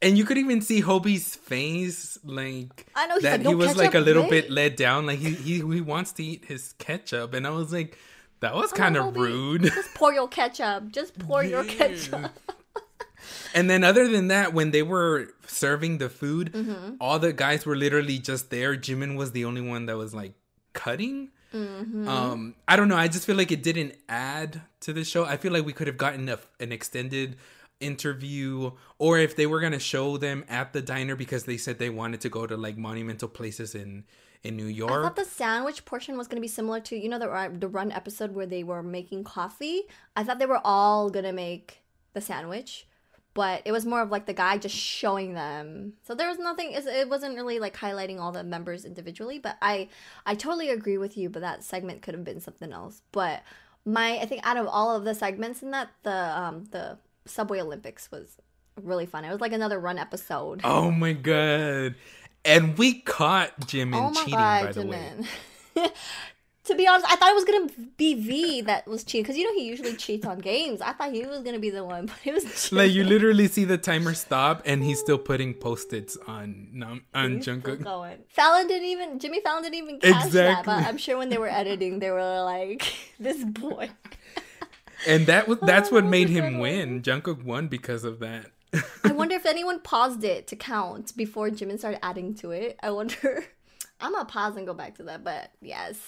[0.01, 3.77] and you could even see Hobi's face, like I know, that like, he "No was
[3.77, 5.07] like a little wait." bit let down.
[5.07, 7.99] Like he he he wants to eat his ketchup, and I was like,
[8.41, 9.63] that was kind of rude.
[9.65, 10.91] Just pour your ketchup.
[10.91, 12.31] Just pour your ketchup.
[13.55, 16.95] and then other than that, when they were serving the food, Mm-hmm.
[17.01, 18.77] all the guys were literally just there.
[18.77, 20.35] Jimin was the only one that was like
[20.73, 21.31] cutting.
[21.53, 22.09] Mm-hmm.
[22.09, 22.97] Um, I don't know.
[22.97, 25.25] I just feel like it didn't add to the show.
[25.25, 27.37] I feel like we could have gotten a, an extended
[27.81, 31.79] interview or if they were going to show them at the diner because they said
[31.79, 34.05] they wanted to go to like monumental places in
[34.43, 34.91] in New York.
[34.91, 37.51] I thought the sandwich portion was going to be similar to you know the uh,
[37.53, 39.83] the run episode where they were making coffee.
[40.17, 41.83] I thought they were all going to make
[42.13, 42.87] the sandwich,
[43.35, 45.95] but it was more of like the guy just showing them.
[46.03, 46.73] So there was nothing.
[46.73, 49.39] It wasn't really like highlighting all the members individually.
[49.39, 49.89] But I
[50.27, 51.31] I totally agree with you.
[51.31, 53.03] But that segment could have been something else.
[53.13, 53.43] But
[53.85, 57.61] my I think out of all of the segments in that the um the Subway
[57.61, 58.37] Olympics was
[58.81, 59.25] really fun.
[59.25, 60.61] It was like another run episode.
[60.65, 61.95] oh my god.
[62.45, 65.13] And we caught Jimin Oh my cheating god, by the way.
[66.73, 69.45] To be honest, I thought it was gonna be V that was cheating because you
[69.45, 70.81] know he usually cheats on games.
[70.81, 72.73] I thought he was gonna be the one, but it was Jimin.
[72.73, 77.37] Like you literally see the timer stop and he's still putting post-its on Nam- on
[77.37, 77.83] He's Jungkook.
[77.85, 78.21] going.
[78.29, 79.19] Fallon didn't even.
[79.19, 80.65] Jimmy Fallon didn't even catch that.
[80.65, 83.91] But I'm sure when they were editing, they were like, "This boy."
[85.07, 87.03] And that was that's what made him win.
[87.03, 88.47] Jungkook won because of that.
[89.05, 92.79] I wonder if anyone paused it to count before Jimin started adding to it.
[92.83, 93.45] I wonder.
[94.01, 95.99] I'm gonna pause and go back to that, but yes.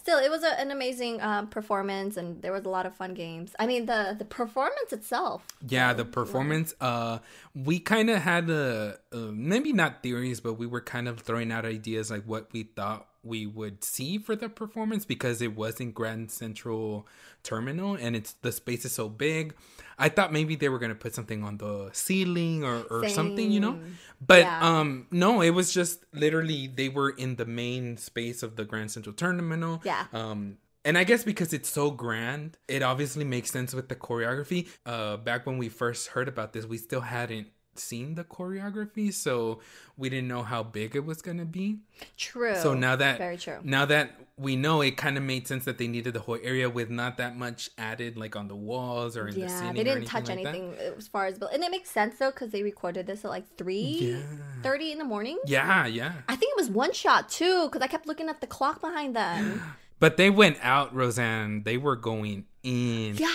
[0.00, 3.12] Still, it was a, an amazing uh, performance, and there was a lot of fun
[3.12, 3.54] games.
[3.58, 5.46] I mean, the the performance itself.
[5.68, 6.74] Yeah, the performance.
[6.80, 7.18] Uh,
[7.54, 11.52] we kind of had a uh, maybe not theories, but we were kind of throwing
[11.52, 15.80] out ideas like what we thought we would see for the performance because it was
[15.80, 17.06] in Grand Central
[17.42, 19.54] Terminal and it's the space is so big.
[19.98, 23.60] I thought maybe they were gonna put something on the ceiling or, or something, you
[23.60, 23.78] know.
[24.20, 24.60] But Yeah.
[24.80, 28.90] um, no, it was just literally they were in the main space of the Grand
[28.90, 29.82] Central Terminal.
[29.84, 30.06] Yeah.
[30.12, 34.66] Um, and I guess because it's so grand, it obviously makes sense with the choreography.
[34.86, 37.48] Uh, back when we first heard about this, we still hadn't
[37.80, 39.60] seen the choreography, so
[39.96, 41.78] we didn't know how big it was gonna be.
[42.16, 42.54] True.
[42.56, 43.58] So now that very true.
[43.64, 46.70] now that we know, it kind of made sense that they needed the whole area
[46.70, 49.74] with not that much added, like on the walls or in the Yeah, ceiling.
[49.74, 50.54] they didn't touch like that.
[50.54, 53.24] anything uh, as far as build, and it makes sense though because they recorded this
[53.24, 54.16] at like three
[54.62, 55.38] thirty in the morning.
[55.46, 56.12] Yeah, yeah.
[56.28, 59.14] I think it was one shot too because I kept looking at the clock behind
[59.16, 59.62] them.
[59.98, 61.64] But they went out, Rosan.
[61.64, 63.16] They were going in.
[63.16, 63.34] yeah,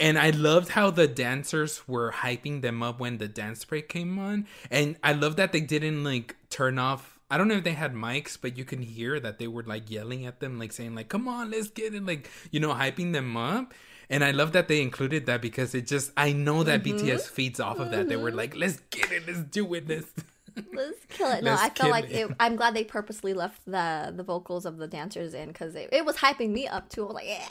[0.00, 4.18] And I loved how the dancers were hyping them up when the dance break came
[4.18, 4.46] on.
[4.70, 7.18] And I love that they didn't like turn off.
[7.30, 9.90] I don't know if they had mics, but you can hear that they were like
[9.90, 13.12] yelling at them, like saying like, "Come on, let's get it!" Like you know, hyping
[13.12, 13.72] them up.
[14.10, 17.06] And I love that they included that because it just I know that Mm-hmm.
[17.06, 18.08] BTS feeds off of that.
[18.08, 20.12] They were like, "Let's get it, let's do it, let's."
[20.74, 21.42] let's kill it.
[21.42, 22.30] No, Let's I felt like it.
[22.30, 25.88] it, I'm glad they purposely left the the vocals of the dancers in because it,
[25.92, 27.06] it was hyping me up too.
[27.06, 27.46] I'm like, yeah,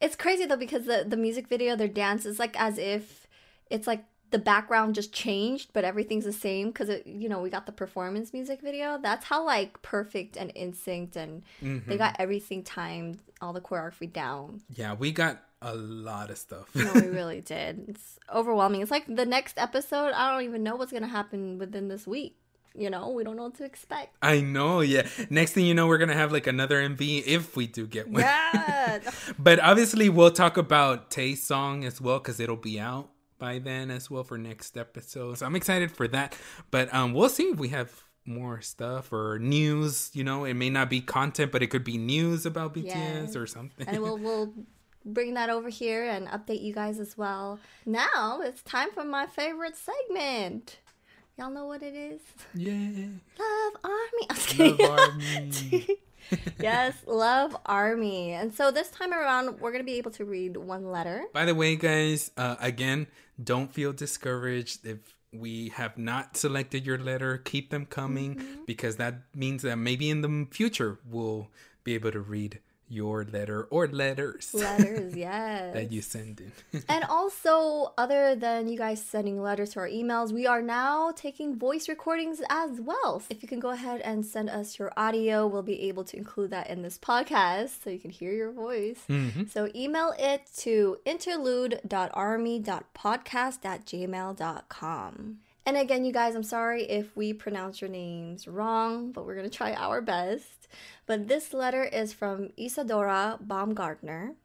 [0.00, 3.26] it's crazy though because the the music video, their dance is like as if
[3.70, 7.66] it's like the background just changed, but everything's the same because you know we got
[7.66, 8.98] the performance music video.
[9.02, 11.88] That's how like perfect and in sync, and Mm-hmm.
[11.90, 14.60] they got everything timed, all the choreography down.
[14.74, 16.68] yeah, we got a lot of stuff.
[16.74, 17.86] No, we really did.
[17.88, 18.80] It's overwhelming.
[18.80, 20.12] It's like the next episode.
[20.12, 22.36] I don't even know what's gonna happen within this week.
[22.74, 24.14] You know, we don't know what to expect.
[24.22, 25.08] I know, yeah.
[25.30, 28.22] Next thing you know, we're gonna have like another MV if we do get one.
[28.22, 29.00] Yeah.
[29.38, 33.90] But obviously, we'll talk about Tae's song as well because it'll be out by then
[33.90, 35.38] as well for next episode.
[35.38, 36.36] So I'm excited for that.
[36.70, 37.90] But um, we'll see if we have
[38.24, 40.10] more stuff or news.
[40.12, 43.36] You know, it may not be content, but it could be news about BTS Yes.
[43.36, 43.86] or something.
[43.88, 44.52] and we'll we'll
[45.04, 47.58] bring that over here and update you guys as well.
[47.86, 50.78] Now it's time for my favorite segment.
[51.38, 52.20] Y'all know what it is?
[52.52, 53.06] yeah,
[53.38, 54.26] Love Army.
[54.28, 54.76] I'm.
[54.76, 55.86] Love Army.
[56.60, 58.32] yes, Love Army.
[58.32, 61.24] And so this time around, we're gonna be able to read one letter.
[61.32, 63.06] By the way, guys, uh, again,
[63.42, 64.98] don't feel discouraged if
[65.32, 67.38] we have not selected your letter.
[67.38, 68.64] Keep them coming Mm-hmm.
[68.66, 71.48] because that means that maybe in the future we'll
[71.84, 75.74] be able to read your letter or letters Letters, yes.
[75.74, 76.52] that you send in.
[76.94, 81.56] And also, other than you guys sending letters to our emails, we are now taking
[81.56, 83.22] voice recordings as well.
[83.30, 86.50] If you can go ahead and send us your audio, we'll be able to include
[86.50, 89.00] that in this podcast so you can hear your voice.
[89.08, 89.44] Mm-hmm.
[89.48, 95.38] So email it to interlude.army.podcast at gmail.com.
[95.68, 99.50] And again, you guys, I'm sorry if we pronounce your names wrong, but we're going
[99.50, 100.66] to try our best.
[101.04, 104.36] But this letter is from Isadora Baumgartner.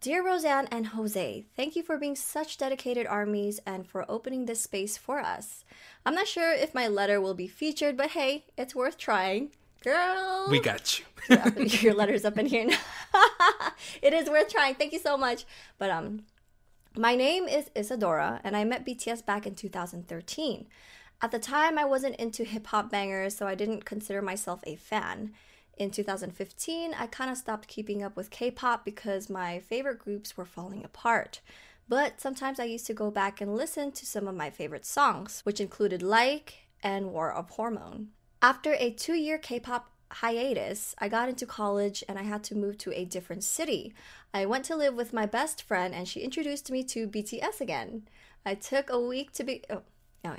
[0.00, 4.62] Dear Rosan and Jose, thank you for being such dedicated armies and for opening this
[4.62, 5.62] space for us.
[6.06, 9.50] I'm not sure if my letter will be featured, but hey, it's worth trying.
[9.82, 11.04] Girl, we got you.
[11.82, 12.78] your letter's up in here now.
[14.00, 14.74] it is worth trying.
[14.76, 15.44] Thank you so much.
[15.76, 16.22] But um,
[16.96, 20.66] my name is Isadora, and I met BTS back in 2013.
[21.20, 24.76] At the time, I wasn't into hip hop bangers, so I didn't consider myself a
[24.76, 25.32] fan.
[25.76, 30.36] In 2015, I kind of stopped keeping up with K pop because my favorite groups
[30.36, 31.40] were falling apart.
[31.88, 35.40] But sometimes I used to go back and listen to some of my favorite songs,
[35.42, 38.08] which included Like and War of Hormone.
[38.40, 42.54] After a two year K pop hiatus, I got into college and I had to
[42.54, 43.94] move to a different city.
[44.32, 48.08] I went to live with my best friend and she introduced me to BTS again.
[48.46, 49.62] I took a week to be.
[49.70, 49.82] Oh,
[50.24, 50.36] oh yeah.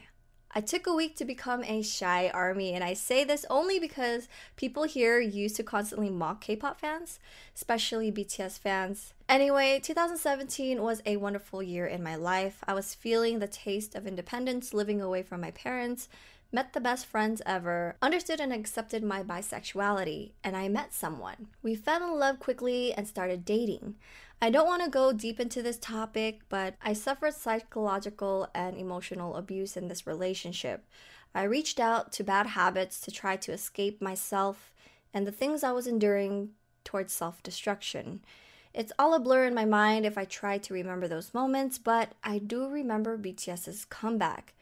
[0.57, 4.29] I took a week to become a shy army, and I say this only because
[4.55, 7.19] people here used to constantly mock K pop fans,
[7.53, 9.13] especially BTS fans.
[9.27, 12.63] Anyway, 2017 was a wonderful year in my life.
[12.65, 16.07] I was feeling the taste of independence living away from my parents,
[16.55, 21.47] met the best friends ever, understood and accepted my bisexuality, and I met someone.
[21.61, 23.95] We fell in love quickly and started dating.
[24.41, 29.35] I don't want to go deep into this topic, but I suffered psychological and emotional
[29.35, 30.85] abuse in this relationship.
[31.33, 34.73] I reached out to bad habits to try to escape myself
[35.13, 36.51] and the things I was enduring
[36.85, 38.21] towards self destruction.
[38.73, 42.13] It's all a blur in my mind if I try to remember those moments, but
[42.23, 44.53] I do remember BTS's comeback.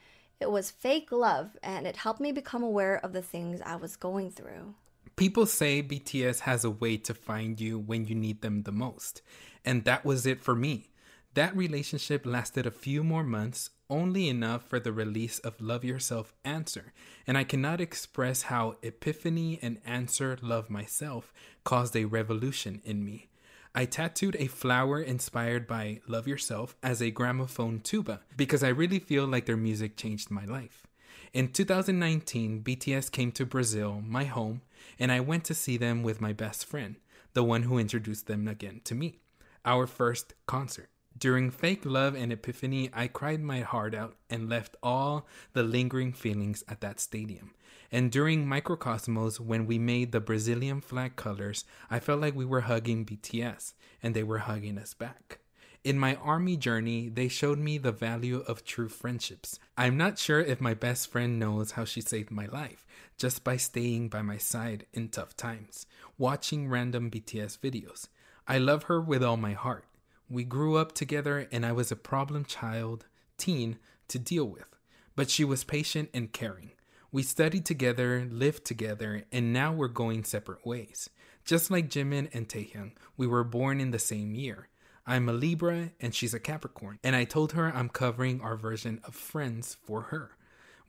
[0.43, 3.95] It was fake love, and it helped me become aware of the things I was
[3.95, 4.75] going through.
[5.15, 9.21] People say BTS has a way to find you when you need them the most.
[9.63, 10.91] And that was it for me.
[11.33, 16.33] That relationship lasted a few more months, only enough for the release of Love Yourself
[16.43, 16.91] Answer.
[17.25, 21.31] And I cannot express how Epiphany and Answer Love Myself
[21.63, 23.29] caused a revolution in me.
[23.75, 28.99] I tattooed a flower inspired by Love Yourself as a gramophone tuba because I really
[28.99, 30.85] feel like their music changed my life.
[31.33, 34.61] In 2019, BTS came to Brazil, my home,
[34.99, 36.97] and I went to see them with my best friend,
[37.33, 39.17] the one who introduced them again to me
[39.65, 40.89] our first concert.
[41.23, 46.11] During Fake Love and Epiphany, I cried my heart out and left all the lingering
[46.11, 47.51] feelings at that stadium.
[47.93, 52.67] And during Mikrokosmos, when we made the Brazilian flag colors, I felt like we were
[52.67, 53.71] hugging BTS
[54.03, 55.39] and they were hugging us back.
[55.85, 59.59] In my army journey, they showed me the value of true friendships.
[59.77, 62.85] I'm not sure if my best friend knows how she saved my life
[63.17, 65.85] just by staying by my side in tough times,
[66.17, 68.09] watching random BTS videos.
[68.45, 69.85] I love her with all my heart.
[70.33, 73.05] We grew up together and I was a problem child,
[73.37, 73.77] teen,
[74.07, 74.65] to deal with.
[75.15, 76.71] But she was patient and caring.
[77.11, 81.07] We studied together, lived together, and now we're going separate ways.
[81.45, 84.69] Just like Jimin and Taehyung, we were born in the same year.
[85.05, 89.01] I'm a Libra and she's a Capricorn, and I told her I'm covering our version
[89.03, 90.31] of Friends for her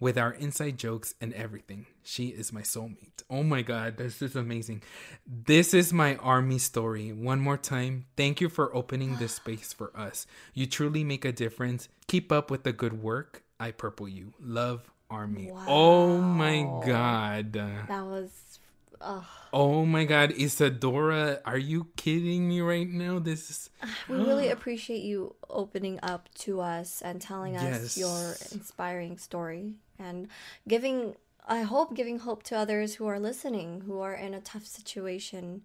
[0.05, 1.87] with our inside jokes and everything.
[2.03, 3.23] She is my soulmate.
[3.31, 4.83] Oh my God, this is amazing.
[5.27, 7.11] This is my army story.
[7.11, 10.27] One more time, thank you for opening this space for us.
[10.53, 11.89] You truly make a difference.
[12.07, 13.45] Keep up with the good work.
[13.59, 14.35] I purple you.
[14.39, 15.51] Love, Army.
[15.51, 15.65] Wow.
[15.67, 17.55] Oh my God.
[17.55, 18.59] That was.
[19.01, 19.27] Oh.
[19.55, 23.21] oh my God, Isadora, are you kidding me right now?
[23.21, 23.71] This is.
[24.11, 27.83] We really appreciate you opening up to us and telling yes.
[27.83, 30.29] us your inspiring story and
[30.69, 31.15] giving
[31.47, 35.63] I hope giving hope to others who are listening who are in a tough situation.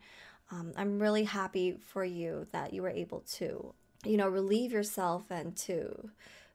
[0.52, 3.74] Um, I'm really happy for you that you were able to,
[4.04, 6.10] you know, relieve yourself and to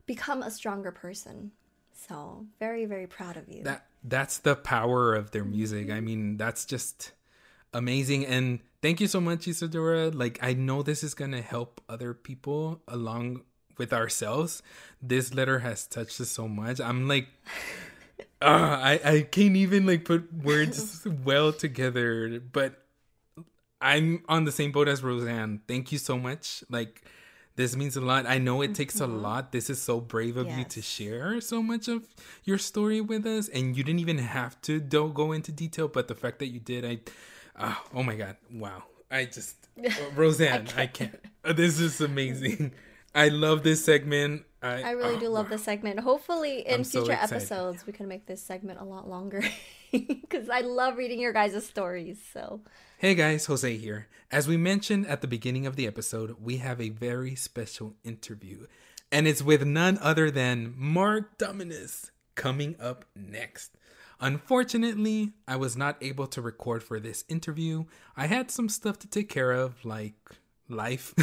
[0.04, 1.52] become a stronger person.
[1.92, 3.62] So very, very proud of you.
[3.62, 5.90] That that's the power of their music.
[5.90, 7.12] I mean, that's just
[7.72, 8.26] amazing.
[8.26, 10.10] And thank you so much, Isadora.
[10.10, 13.42] Like I know this is gonna help other people along
[13.78, 14.62] with ourselves.
[15.02, 16.80] This letter has touched us so much.
[16.80, 17.28] I'm like,
[18.42, 22.40] uh, I I can't even like put words well together.
[22.40, 22.82] But
[23.80, 25.60] I'm on the same boat as Rosan.
[25.68, 26.64] Thank you so much.
[26.70, 27.02] Like
[27.56, 28.26] this means a lot.
[28.26, 29.12] I know it takes mm-hmm.
[29.12, 29.52] a lot.
[29.52, 30.58] This is so brave of yes.
[30.58, 32.02] you to share so much of
[32.42, 35.86] your story with us, and you didn't even have to don't go into detail.
[35.86, 36.98] But the fact that you did, I,
[37.56, 38.82] uh, oh my god, wow!
[39.10, 40.78] I just uh, Rosan, I can't.
[40.78, 41.56] I can't.
[41.56, 42.72] This is amazing.
[43.14, 44.44] I love this segment.
[44.62, 45.50] I, I really oh, do love wow.
[45.50, 46.00] this segment.
[46.00, 49.42] Hopefully, in I'm future so episodes, we can make this segment a lot longer
[49.92, 52.18] because I love reading your guys' stories.
[52.32, 52.62] So,
[52.98, 54.08] hey guys, Jose here.
[54.32, 58.66] As we mentioned at the beginning of the episode, we have a very special interview,
[59.12, 63.76] and it's with none other than Marc Dominus coming up next.
[64.20, 67.84] Unfortunately, I was not able to record for this interview.
[68.16, 70.14] I had some stuff to take care of, like
[70.68, 71.14] life.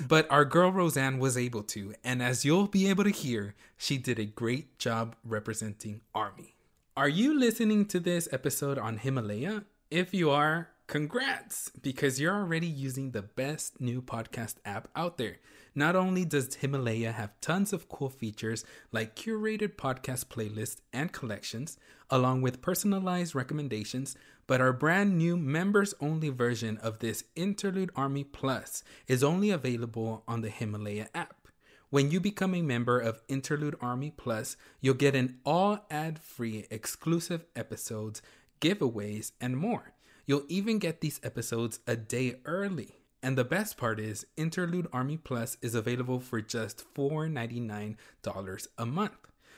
[0.08, 3.98] but our girl Rosan was able to, and as you'll be able to hear, she
[3.98, 6.54] did a great job representing Army.
[6.96, 9.64] Are you listening to this episode on Himalaya?
[9.90, 11.70] If you are, Congrats!
[11.80, 15.36] Because you're already using the best new podcast app out there.
[15.72, 21.78] Not only does Himalaya have tons of cool features like curated podcast playlists and collections,
[22.10, 24.16] along with personalized recommendations,
[24.50, 30.24] but our brand new members only version of this Interlude Army Plus is only available
[30.26, 31.46] on the Himalaya app.
[31.90, 36.66] When you become a member of Interlude Army Plus, you'll get an all ad free
[36.68, 38.22] exclusive episodes,
[38.60, 39.92] giveaways, and more.
[40.26, 42.96] You'll even get these episodes a day early.
[43.22, 49.12] And the best part is, Interlude Army Plus is available for just $4.99 a month.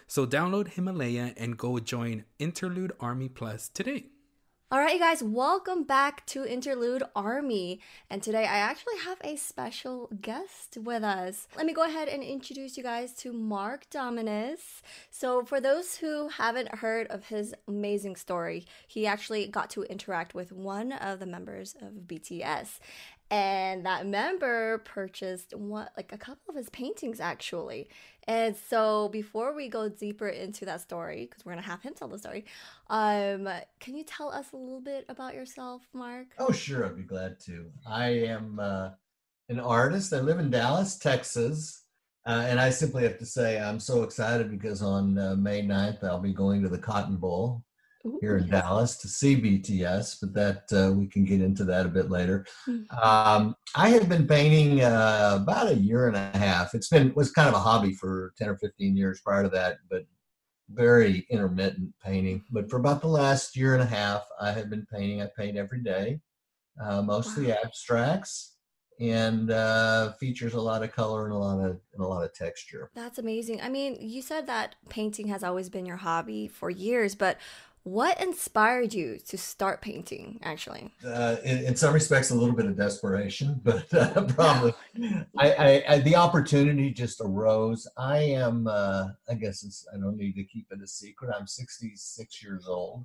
[0.07, 4.12] So download Himalaya and go join Interlude Army Plus today.
[4.73, 7.79] All right, you guys, welcome back to Interlude Army.
[8.09, 11.47] And today I actually have a special guest with us.
[11.59, 14.81] Let me go ahead and introduce you guys to Marc Dominus.
[15.11, 20.35] So, for those who haven't heard of his amazing story, he actually got to interact
[20.35, 22.79] with one of the members of BTS
[23.33, 27.89] and that member purchased one like a couple of his paintings actually.
[28.29, 32.09] And so before we go deeper into that story because we're gonna have him tell
[32.09, 32.45] the story
[32.89, 33.49] um
[33.81, 36.27] can you tell us a little bit about yourself Marc?
[36.39, 36.85] Oh sure.
[36.85, 37.71] I'd be glad to.
[37.87, 38.91] I am uh,
[39.49, 40.13] an artist.
[40.13, 41.85] I live in dallas texas
[42.27, 46.05] uh, and i simply have to say i'm so excited because on uh, may 9th
[46.05, 47.65] i'll be going to the cotton bowl
[48.21, 48.49] here in.
[48.49, 52.47] Dallas to see BTS, but that uh, we can get into that a bit later.
[52.69, 52.99] Mm-hmm.
[52.99, 56.75] Um, I have been painting uh, about a year and a half.
[56.75, 59.79] It's been was kind of a hobby for ten or fifteen years prior to that,
[59.91, 60.05] but
[60.71, 62.45] very intermittent painting.
[62.51, 65.23] But for about the last year and a half, I have been painting.
[65.23, 66.21] I paint every day,
[66.83, 67.57] uh, mostly wow.
[67.65, 68.53] abstracts
[69.01, 72.33] and uh, features a lot of color and a lot of and a lot of
[72.35, 72.91] texture.
[72.95, 73.61] That's amazing.
[73.61, 77.39] I mean, you said that painting has always been your hobby for years, but
[77.85, 80.93] what inspired you to start painting, actually?
[81.05, 84.75] Uh, in, in, some respects, a little bit of desperation, but uh, probably
[85.39, 87.89] I, I, I, the opportunity just arose.
[87.97, 91.35] I am, uh, I guess I don't need to keep it a secret.
[91.37, 93.05] I'm 66 years old.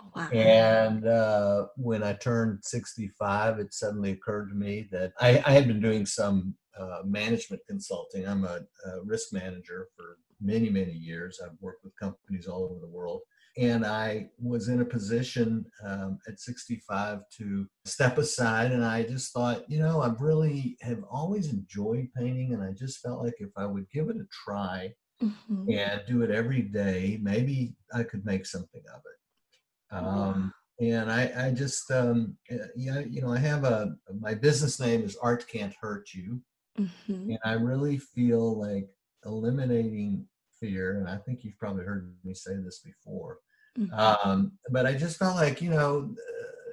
[0.00, 0.28] Oh, wow.
[0.30, 5.66] And uh, when I turned 65, it suddenly occurred to me that I, I had
[5.66, 8.28] been doing some uh, management consulting.
[8.28, 11.40] I'm a, a risk manager for many, many years.
[11.42, 13.22] I've worked with companies all over the world
[13.58, 18.70] and I was in a position um, at 65 to step aside.
[18.70, 23.00] And I just thought, you know, I really have always enjoyed painting, and I just
[23.00, 25.70] felt like if I would give it a try mm-hmm.
[25.70, 29.96] and do it every day, maybe I could make something of it.
[29.96, 34.78] Um, And I, I just, um, uh, yeah, you know, I have a my business
[34.78, 36.40] name is Art Can't Hurt You,
[36.78, 37.30] mm-hmm.
[37.30, 38.88] and I really feel like
[39.24, 40.28] eliminating
[40.60, 43.38] fear, and I think you've probably heard me say this before,
[43.78, 44.28] Mm-hmm.
[44.28, 46.14] Um, but I just felt like, you know,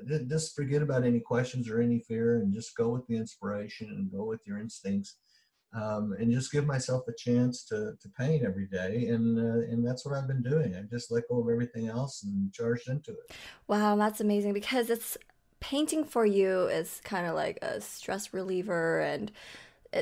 [0.10, 3.90] uh, just forget about any questions or any fear and just go with the inspiration
[3.90, 5.18] and go with your instincts.
[5.74, 9.08] Um, and just give myself a chance to, to paint every day.
[9.08, 10.74] And, uh, and that's what I've been doing.
[10.74, 13.36] I just let go of everything else and charged into it.
[13.68, 15.18] Wow, that's amazing because it's
[15.60, 19.34] painting for you is kind of like a stress reliever and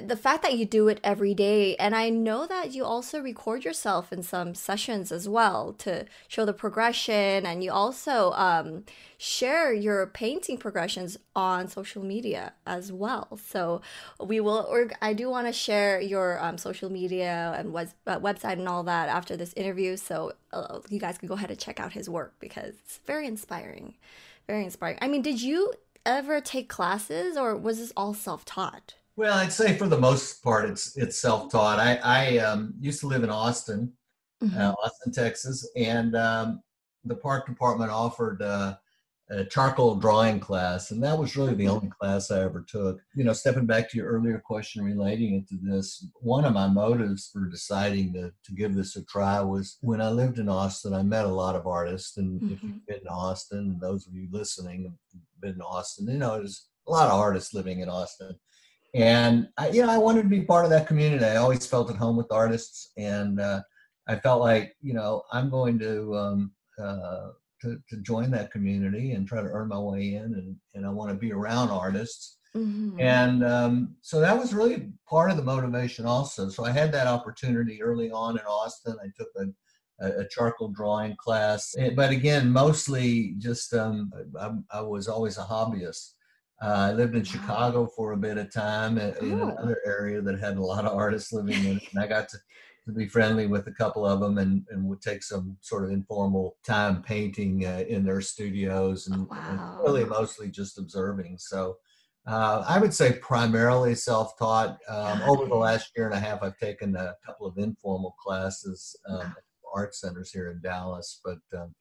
[0.01, 3.63] the fact that you do it every day and i know that you also record
[3.63, 8.83] yourself in some sessions as well to show the progression and you also um,
[9.17, 13.39] share your painting progressions on social media as well.
[13.45, 13.81] So
[14.19, 18.19] we will or i do want to share your um, social media and web, uh,
[18.19, 21.59] website and all that after this interview so uh, you guys can go ahead and
[21.59, 23.93] check out his work because it's very inspiring
[24.47, 24.97] very inspiring.
[25.01, 25.73] I mean did you
[26.05, 30.69] ever take classes or was this all self-taught well, I'd say for the most part,
[30.69, 31.79] it's it's self-taught.
[31.79, 33.93] I I um, used to live in Austin,
[34.43, 34.57] mm-hmm.
[34.57, 36.63] uh, Austin, Texas, and um,
[37.05, 38.75] the park department offered uh,
[39.29, 42.99] a charcoal drawing class, and that was really the only class I ever took.
[43.15, 46.67] You know, stepping back to your earlier question relating it to this, one of my
[46.67, 50.95] motives for deciding to to give this a try was when I lived in Austin.
[50.95, 52.53] I met a lot of artists, and mm-hmm.
[52.53, 56.37] if you've been to Austin, those of you listening have been to Austin, you know,
[56.37, 58.35] there's a lot of artists living in Austin
[58.93, 61.25] and I, you know i wanted to be part of that community.
[61.25, 63.61] I always felt at home with artists and uh,
[64.07, 67.29] i felt like you know i'm going to um, uh,
[67.61, 70.89] to, to join that community and try to earn my way in and, and i
[70.89, 72.37] want to be around artists.
[72.55, 72.99] Mm-hmm.
[72.99, 76.49] and um, so that was really part of the motivation also.
[76.49, 78.95] So i had that opportunity early on in austin.
[79.01, 79.45] I took a
[79.99, 86.13] a, charcoal drawing class, but again, mostly just um, I, I was always a hobbyist.
[86.63, 90.39] Uh, I lived in Chicago for a bit of time in, in another area that
[90.39, 91.83] had a lot of artists living in it.
[91.93, 92.37] And I got to
[92.85, 95.91] to be friendly with a couple of them and, and would take some sort of
[95.91, 99.43] informal time painting uh, in their studios and, Wow.
[99.49, 101.37] and really mostly just observing.
[101.37, 101.77] So
[102.27, 104.79] uh, I would say primarily self taught.
[104.87, 108.95] Um, over the last year and a half, I've taken a couple of informal classes
[109.09, 109.21] um, Wow.
[109.37, 109.43] at
[109.75, 111.73] art centers here in Dallas, but um,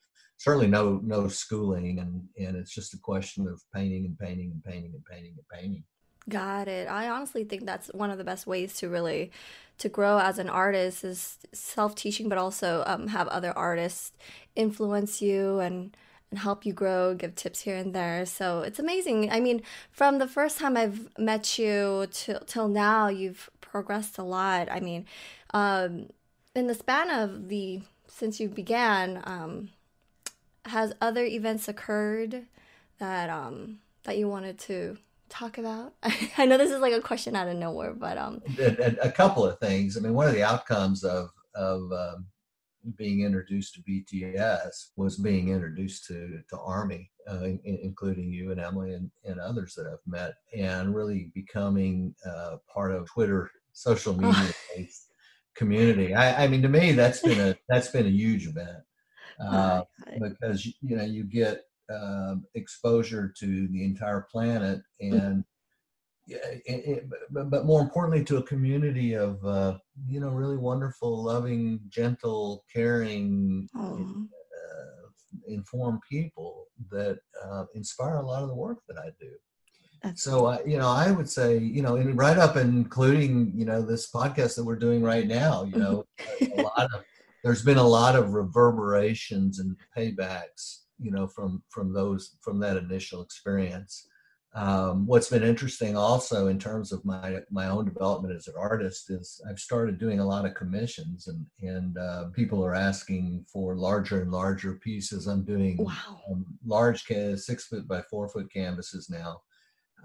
[0.43, 2.01] certainly no no schooling.
[2.01, 5.49] And, and it's just a question of painting and painting and painting and painting and
[5.49, 5.84] painting.
[6.28, 6.88] Got it.
[6.88, 9.30] I honestly think that's one of the best ways to really
[9.78, 14.12] to grow as an artist is self-teaching, but also um, have other artists
[14.55, 15.97] influence you and
[16.30, 18.24] and help you grow, give tips here and there.
[18.24, 19.30] So it's amazing.
[19.30, 24.24] I mean, from the first time I've met you till till now, you've progressed a
[24.24, 24.68] lot.
[24.70, 25.07] I mean,
[25.55, 26.09] um,
[26.57, 29.70] in the span of the since you began, um,
[30.66, 32.46] has other events occurred
[32.98, 34.96] that um that you wanted to
[35.28, 35.94] talk about?
[36.38, 39.44] I know this is like a question out of nowhere, but um a, a- couple
[39.44, 39.96] of things.
[39.96, 42.26] I mean, one of the outcomes of of um,
[42.96, 48.60] being introduced to BTS was being introduced to to Army, uh, in, including you and
[48.60, 54.14] Emily and, and others that I've met, and really becoming uh, part of Twitter social
[54.14, 54.52] media
[55.54, 56.14] community.
[56.14, 58.78] I, I mean, to me, that's been a that's been a huge event
[59.40, 59.82] uh,
[60.20, 61.62] because you know you get
[61.92, 65.44] um, exposure to the entire planet and
[66.26, 69.76] yeah, it, it, but, but more importantly to a community of uh,
[70.08, 75.08] you know really wonderful loving gentle caring uh,
[75.48, 79.30] informed people that uh, inspire a lot of the work that i do.
[80.02, 83.64] That's so uh, you know i would say you know and right up including you
[83.64, 86.04] know this podcast that we're doing right now you know
[86.56, 87.04] a lot of
[87.43, 92.76] there's been a lot of reverberations and paybacks you know from from those from that
[92.76, 94.09] initial experience
[94.55, 99.11] um, what's been interesting also in terms of my my own development as an artist
[99.11, 103.76] is I've started doing a lot of commissions and and uh, people are asking for
[103.76, 105.26] larger and larger pieces.
[105.26, 106.20] I'm doing wow.
[106.30, 109.40] um, large six foot by four foot canvases now,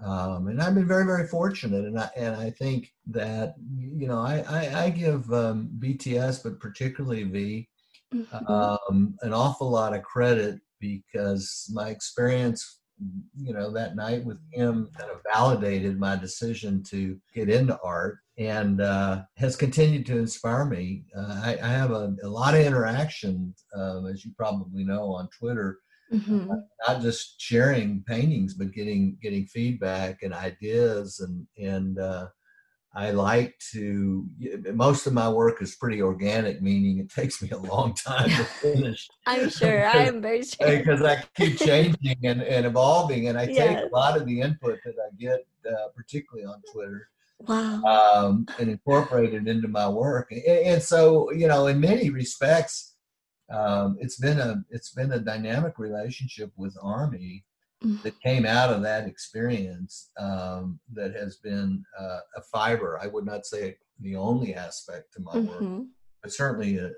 [0.04, 1.84] um, and I've been very very fortunate.
[1.84, 6.60] And I and I think that you know I I, I give um, BTS, but
[6.60, 7.68] particularly V,
[8.14, 8.50] Mhm.
[8.50, 12.80] um, an awful lot of credit because my experience,
[13.36, 18.18] you know, that night with him kind of validated my decision to get into art
[18.38, 21.04] and uh, has continued to inspire me.
[21.14, 25.28] Uh, I, I have a, a lot of interaction, um, as you probably know, on
[25.28, 25.78] Twitter
[26.12, 26.48] Mhm.
[26.86, 32.28] not just sharing paintings but getting getting feedback and ideas and and uh,
[32.94, 34.26] I like to
[34.74, 38.44] most of my work is pretty organic meaning it takes me a long time to
[38.62, 39.86] finish I'm sure.
[39.86, 40.78] I am very sure.
[40.78, 44.78] because I keep changing and, and evolving and I take a lot of the input
[44.84, 47.08] that I get uh, particularly on Twitter
[47.46, 47.82] Wow.
[47.84, 50.32] um, and incorporate it into my work.
[50.32, 52.94] And, and so, you know, in many respects,
[53.50, 57.44] um, it's been a it's been a dynamic relationship with Army
[57.84, 58.02] Mm.
[58.02, 62.98] that came out of that experience um, that has been uh, a fiber.
[63.00, 65.86] I would not say the only aspect to my work, Mhm.
[66.20, 66.90] but certainly a, a,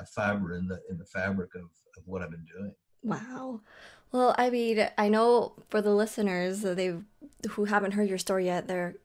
[0.00, 1.62] a fiber in the in the fabric of,
[1.96, 2.74] of what I've been doing.
[3.04, 3.60] Wow.
[4.10, 6.96] Well, I mean, I know for the listeners they
[7.50, 8.96] who haven't heard your story yet, they're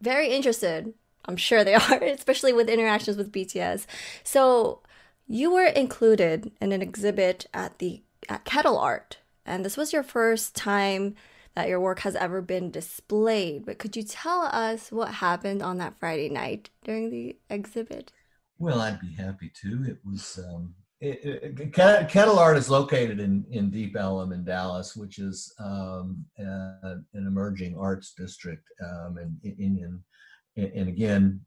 [0.00, 0.94] very interested.
[1.24, 3.86] I'm sure they are, especially with interactions with BTS.
[4.22, 4.82] So,
[5.30, 10.02] you were included in an exhibit at the at Kettle Art, and this was your
[10.02, 11.14] first time
[11.54, 13.64] that your work has ever been displayed.
[13.64, 18.12] But could you tell us what happened on that Friday night during the exhibit?
[18.58, 19.84] Well, I'd be happy to.
[19.88, 24.96] It was um, it, it, Kettle Art is located in in Deep Ellum in Dallas,
[24.96, 28.64] which is um, uh, an emerging arts district.
[28.84, 30.02] Um, and in, in
[30.56, 31.40] and again,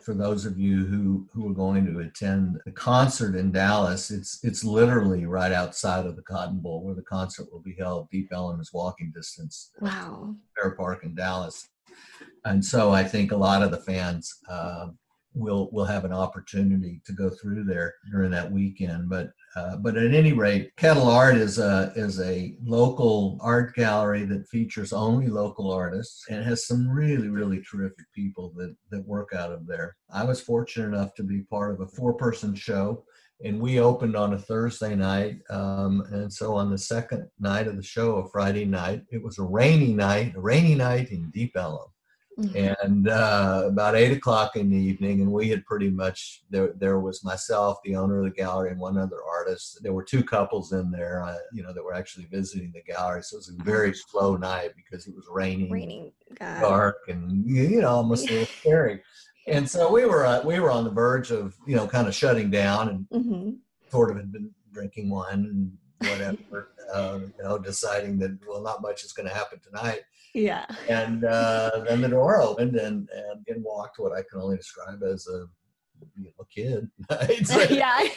[0.00, 4.42] for those of you who who are going to attend the concert in Dallas, it's
[4.42, 8.08] it's literally right outside of the Cotton Bowl where the concert will be held.
[8.10, 9.70] Deep Ellum is walking distance.
[9.80, 10.34] Wow.
[10.56, 11.68] Fair Park in Dallas.
[12.44, 14.88] And so I think a lot of the fans uh,
[15.34, 19.08] will we'll have an opportunity to go through there during that weekend.
[19.08, 24.24] But uh, but at any rate, Kettle Art is a is a local art gallery
[24.24, 29.34] that features only local artists and has some really really terrific people that that work
[29.34, 29.96] out of there.
[30.10, 33.04] I was fortunate enough to be part of a four person show
[33.42, 35.38] and we opened on a Thursday night.
[35.50, 39.38] Um, and so on the second night of the show, a Friday night, it was
[39.38, 41.88] a rainy night, a rainy night in Deep Ellum.
[42.38, 42.76] Mhm.
[42.84, 46.72] And uh, about eight o'clock in the evening, and we had pretty much there.
[46.76, 49.80] There was myself, the owner of the gallery, and one other artist.
[49.82, 53.22] There were two couples in there, uh, you know, that were actually visiting the gallery.
[53.22, 56.12] So it was a very slow night because it was raining, Raining.
[56.38, 56.60] God.
[56.60, 59.00] dark, and you know, almost a little scary.
[59.46, 62.14] and so we were uh, we were on the verge of you know kind of
[62.14, 63.50] shutting down and hmm
[63.90, 65.72] sort of had been drinking wine and
[66.08, 70.00] whatever, uh, you know, deciding that well, not much is going to happen tonight.
[70.34, 70.66] Yeah.
[70.88, 75.02] And uh, then the door opened, and and in walked what I can only describe
[75.02, 75.46] as a
[76.16, 76.90] you know, kid.
[77.10, 77.76] I'd say.
[77.76, 78.08] yeah.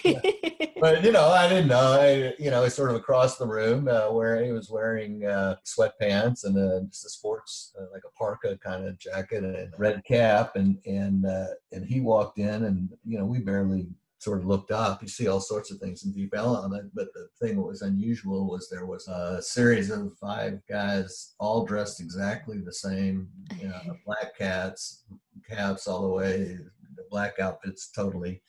[0.80, 1.93] But you know, I didn't know.
[1.99, 5.55] I, you know, I sort of across the room, uh, where he was wearing uh,
[5.65, 10.03] sweatpants and a, just a sports, uh, like a parka kind of jacket and red
[10.05, 13.88] cap, and and uh, and he walked in, and you know, we barely
[14.20, 15.01] sort of looked up.
[15.01, 18.49] You see all sorts of things in Deep Ellum, but the thing that was unusual
[18.49, 23.28] was there was a series of five guys, all dressed exactly the same,
[23.59, 25.03] you know, black cats,
[25.47, 26.57] caps all the way,
[26.95, 28.41] the black outfits totally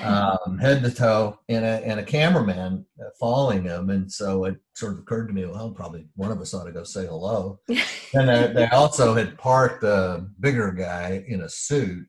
[0.00, 2.84] um, head to toe, and a, and a cameraman
[3.18, 3.90] following them.
[3.90, 6.72] And so it sort of occurred to me, well, probably one of us ought to
[6.72, 7.60] go say hello.
[7.68, 12.06] and they, they also had parked a bigger guy in a suit.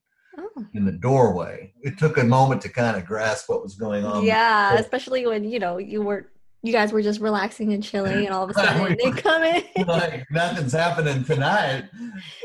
[0.74, 1.74] In the doorway.
[1.82, 4.24] It took a moment to kind of grasp what was going on.
[4.24, 6.30] yeah, especially when you know you were
[6.64, 9.64] you guys were just relaxing and chilling, and all of a sudden they come in.
[9.86, 11.86] like nothing's happening tonight.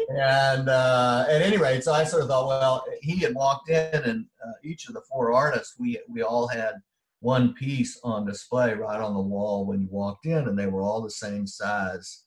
[0.08, 3.94] And uh, at any rate, so I sort of thought, well, he had walked in,
[3.94, 6.74] and uh, each of the four artists, we we all had
[7.20, 10.82] one piece on display right on the wall when you walked in, and they were
[10.82, 12.24] all the same size.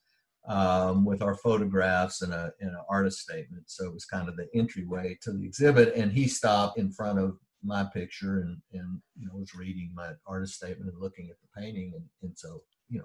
[0.48, 4.36] Um, with our photographs and a and an artist statement, so it was kind of
[4.36, 5.94] the entryway to the exhibit.
[5.94, 10.10] And he stopped in front of my picture and and you know was reading my
[10.26, 13.04] artist statement and looking at the painting, and, and so you know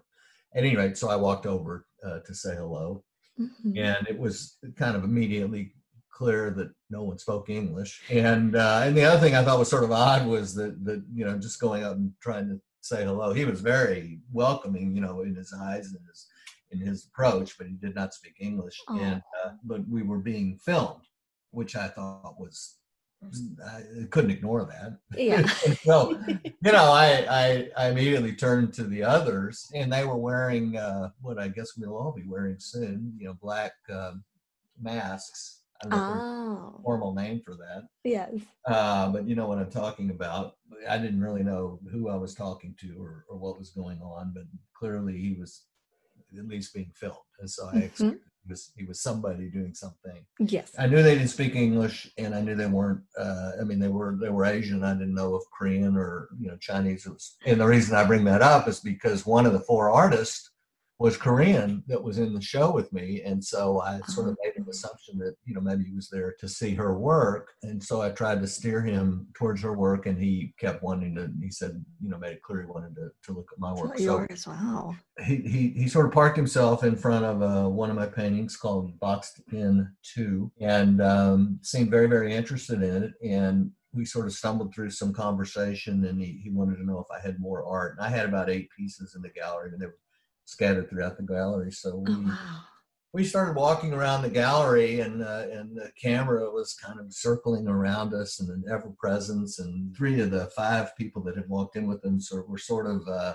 [0.56, 3.04] at any rate, so I walked over uh, to say hello,
[3.40, 3.78] Mhm.
[3.78, 5.74] and it was kind of immediately
[6.10, 8.02] clear that no one spoke English.
[8.10, 11.04] And uh, and the other thing I thought was sort of odd was that that
[11.14, 15.02] you know just going up and trying to say hello, he was very welcoming, you
[15.02, 16.26] know, in his eyes and his
[16.72, 18.78] in his approach, but he did not speak English.
[18.90, 21.04] And uh, but we were being filmed,
[21.52, 22.76] which I thought was
[23.66, 24.98] I couldn't ignore that.
[25.18, 25.46] Yeah.
[25.84, 30.78] so you know, I, I I immediately turned to the others, and they were wearing
[30.78, 33.14] uh, what I guess we'll all be wearing soon.
[33.18, 34.24] You know, black um,
[34.82, 35.62] masks.
[35.84, 38.34] I don't know if there's a Oh, formal name for that, yes.
[38.66, 40.56] uh, but you know what I'm talking about.
[40.90, 44.32] I didn't really know who I was talking to or, or what was going on,
[44.34, 45.66] but clearly he was
[46.38, 48.20] at least being filmed, and so I Mhm.
[48.44, 50.26] he was he was somebody doing something.
[50.40, 50.72] Yes.
[50.78, 53.02] I knew they didn't speak English, and I knew they weren't.
[53.18, 54.84] Uh, I mean, they were they were Asian.
[54.84, 57.06] I didn't know if Korean or you know Chinese.
[57.06, 59.90] It was, and the reason I bring that up is because one of the four
[59.90, 60.50] artists
[61.00, 64.54] was Korean that was in the show with me, and so I sort of made
[64.56, 68.02] an assumption that you know maybe he was there to see her work, and so
[68.02, 71.32] I tried to steer him towards her work, and he kept wanting to.
[71.42, 73.98] He said, you know, made it clear he wanted to to look at my work.
[73.98, 74.48] So yours.
[74.48, 74.96] Wow.
[75.26, 78.56] he, he, he sort of parked himself in front of uh, one of my paintings
[78.56, 83.14] called Boxed In 2 and um, seemed very, very interested in it.
[83.24, 87.08] And we sort of stumbled through some conversation and he, he wanted to know if
[87.12, 87.98] I had more art.
[87.98, 89.98] And I had about eight pieces in the gallery and they were
[90.52, 91.72] scattered throughout the gallery.
[91.72, 92.60] So we, Oh, wow.
[93.14, 97.68] we started walking around the gallery and uh, and the camera was kind of circling
[97.68, 101.76] around us and an ever presence and three of the five people that had walked
[101.76, 103.34] in with them sort were sort of uh,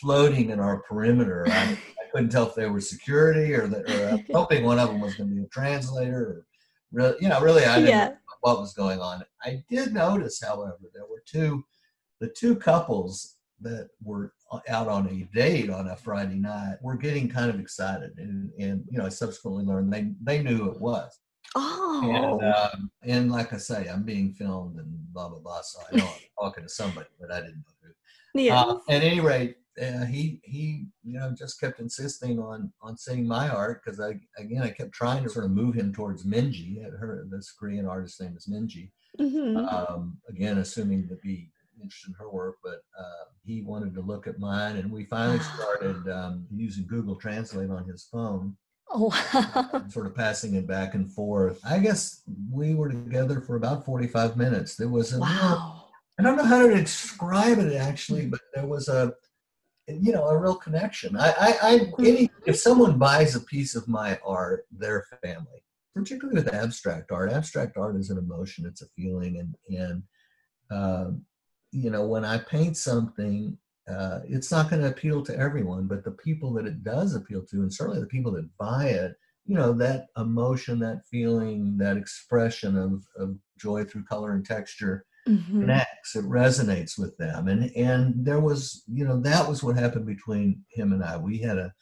[0.00, 1.46] floating in our perimeter.
[1.48, 4.78] I, I couldn't tell if they were security or that or I was hoping one
[4.78, 6.46] of them was going to be a translator or
[6.92, 8.08] really you know really I didn't Yeah.
[8.08, 9.24] know what was going on.
[9.42, 11.64] I did notice, however, there were two
[12.20, 14.32] the two couples that were
[14.68, 18.84] out on a date on a Friday night were getting kind of excited, and and
[18.90, 21.10] you know I subsequently learned they they knew who it was,
[21.54, 22.00] Oh.
[22.04, 25.96] and um, and like I say, I'm being filmed and blah blah blah, so I
[25.96, 27.74] know I'm talking to somebody, but I didn't know
[28.34, 28.40] who.
[28.42, 28.60] Yeah.
[28.60, 33.26] Uh, at any rate, uh, he he you know just kept insisting on on seeing
[33.26, 36.82] my art because I again I kept trying to sort of move him towards Minji.
[36.98, 38.90] Her this Korean artist name is Minji
[39.20, 39.56] Mhm.
[39.72, 41.50] um, again, assuming to be
[41.82, 45.40] interested in her work, but uh, he wanted to look at mine, and we finally
[45.40, 48.56] started um, using Google Translate on his phone,
[48.90, 49.84] oh, wow.
[49.88, 51.60] sort of passing it back and forth.
[51.64, 54.76] I guess we were together for about 45 minutes.
[54.76, 55.84] There was a wow.
[56.18, 59.12] I don't know how to describe it actually, but there was a,
[59.86, 61.14] you know, a real connection.
[61.14, 65.62] I, I, I any, if someone buys a piece of my art, their family,
[65.94, 67.32] particularly with abstract art.
[67.32, 70.02] Abstract art is an emotion, it's a feeling, and and
[70.70, 71.22] um,
[71.72, 73.58] you know when I paint something,
[73.88, 77.44] uh, it's not going to appeal to everyone, but the people that it does appeal
[77.46, 81.96] to, and certainly the people that buy it, you know that emotion, that feeling, that
[81.96, 85.60] expression of of joy through color and texture Mhm.
[85.60, 90.06] connects it resonates with them and and there was you know that was what happened
[90.06, 91.72] between him and i we had a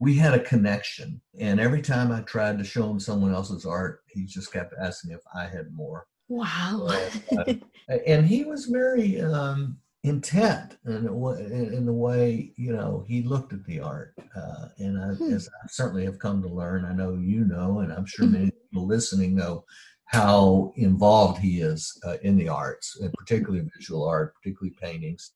[0.00, 1.22] we had a connection.
[1.38, 5.12] And every time I tried to show him someone else's art, he just kept asking
[5.12, 6.08] if I had more.
[6.28, 6.88] Wow.
[7.30, 13.22] and, uh, and he was very um, intent in, in the way you know he
[13.22, 14.14] looked at the art.
[14.36, 15.32] Uh, and I, hmm.
[15.32, 18.46] as I certainly have come to learn, I know you know, and I'm sure many
[18.46, 18.58] mm-hmm.
[18.70, 19.64] people listening know
[20.06, 25.32] how involved he is uh, in the arts, and particularly visual art, particularly paintings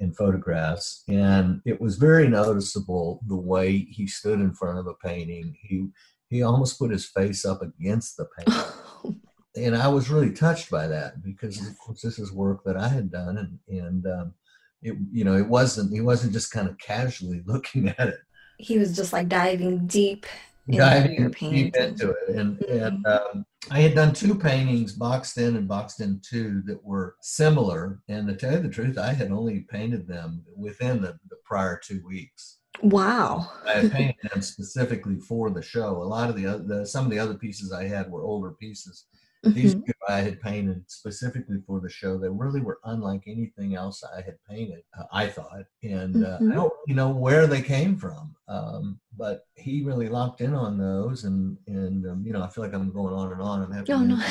[0.00, 1.04] and photographs.
[1.08, 5.56] And it was very noticeable the way he stood in front of a painting.
[5.60, 5.86] He
[6.28, 9.20] he almost put his face up against the painting.
[9.56, 12.88] and I was really touched by that because of course this is work that I
[12.88, 14.34] had done and and um,
[14.82, 18.20] it you know it wasn't he wasn't just kind of casually looking at it.
[18.58, 20.26] He was just like diving deep
[20.70, 22.84] diving deep into it and mm-hmm.
[22.84, 27.14] and um, I had done two paintings, boxed in and boxed in two, that were
[27.22, 28.00] similar.
[28.08, 31.80] And to tell you the truth, I had only painted them within the, the prior
[31.82, 32.58] two weeks.
[32.82, 33.50] Wow.
[33.66, 36.02] I painted them specifically for the show.
[36.02, 38.52] A lot of the, other, the some of the other pieces I had were older
[38.52, 39.06] pieces.
[39.44, 39.54] Mm-hmm.
[39.54, 42.16] These two I had painted specifically for the show.
[42.16, 45.64] They really were unlike anything else I had painted, uh, I thought.
[45.82, 46.52] And uh, mm-hmm.
[46.52, 48.36] I don't you know where they came from.
[48.48, 51.24] Um, but he really locked in on those.
[51.24, 53.62] And, and um, you know, I feel like I'm going on and on.
[53.62, 54.22] I'm having oh, no.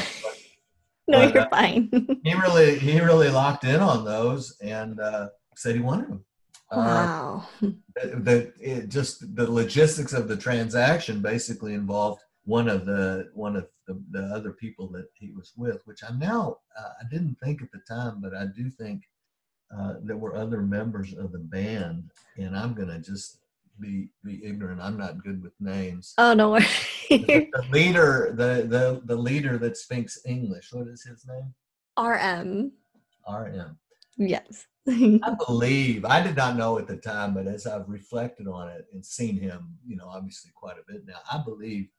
[1.08, 1.90] no, you're uh, fine.
[2.24, 6.26] he really, he really locked in on those and uh, said he wanted them.
[6.72, 7.48] Uh, wow.
[7.96, 13.68] the, it just the logistics of the transaction basically involved one of the one of
[13.88, 17.62] the, the other people that he was with, which I now uh, I didn't think
[17.62, 19.04] at the time, but I do think
[19.76, 23.38] uh, there were other members of the band, and I'm gonna just
[23.80, 24.82] be be ignorant.
[24.82, 26.14] I'm not good with names.
[26.18, 26.60] Oh no
[27.18, 30.72] the, the leader, the the the leader that speaks English.
[30.72, 31.54] What is his name?
[31.98, 32.72] RM.
[33.30, 33.78] RM.
[34.18, 34.66] Yes.
[34.88, 38.88] I believe I did not know at the time, but as I've reflected on it
[38.94, 41.90] and seen him, you know, obviously quite a bit now, I believe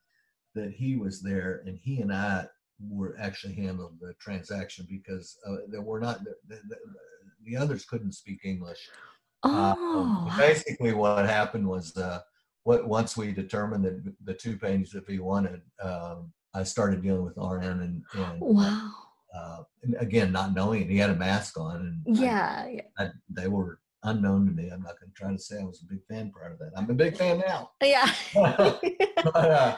[0.55, 2.46] that he was there and he and I
[2.88, 6.61] were actually handled the transaction because uh, there were not the, the,
[7.44, 8.88] the, others couldn't speak English.
[9.42, 10.28] Uh, oh.
[10.30, 12.20] Uh, basically, what happened was uh,
[12.64, 17.24] what once we determined that the two paintings that we wanted, um, I started dealing
[17.24, 18.90] with RM and, and wow.
[19.34, 22.82] Uh, and again, not knowing it, he had a mask on, and yeah, I, yeah.
[22.98, 24.68] I, they were unknown to me.
[24.68, 26.72] I'm not going to try to say I was a big fan prior to that.
[26.76, 27.70] I'm a big fan now.
[27.82, 28.12] Yeah.
[28.34, 29.76] but, uh,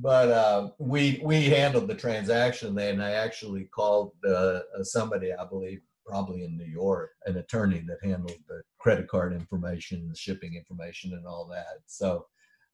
[0.00, 3.00] but uh, we we handled the transaction then.
[3.00, 8.38] I actually called uh, somebody, I believe, probably in New York, an attorney that handled
[8.48, 11.80] the credit card information, the shipping information, and all that.
[11.86, 12.26] So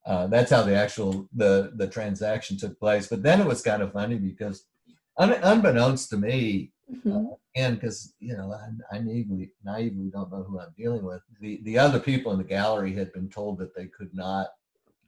[0.06, 3.06] uh, that's how the actual the the transaction took place.
[3.08, 4.66] But then it was kind of funny because,
[5.16, 7.10] un, unbeknownst to me, mm-hmm.
[7.10, 11.22] uh, and because you know I, I naively naively don't know who I'm dealing with.
[11.40, 14.48] The the other people in the gallery had been told that they could not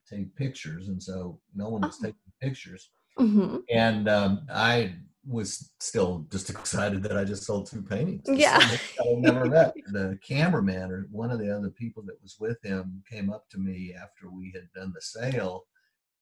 [0.09, 2.07] take pictures, and so no one was oh.
[2.07, 2.91] taking pictures.
[3.19, 3.59] Mm-hmm.
[3.71, 4.95] And um, I
[5.27, 8.23] was still just excited that I just sold two paintings.
[8.29, 12.63] Yeah, I never met the cameraman or one of the other people that was with
[12.63, 15.65] him came up to me after we had done the sale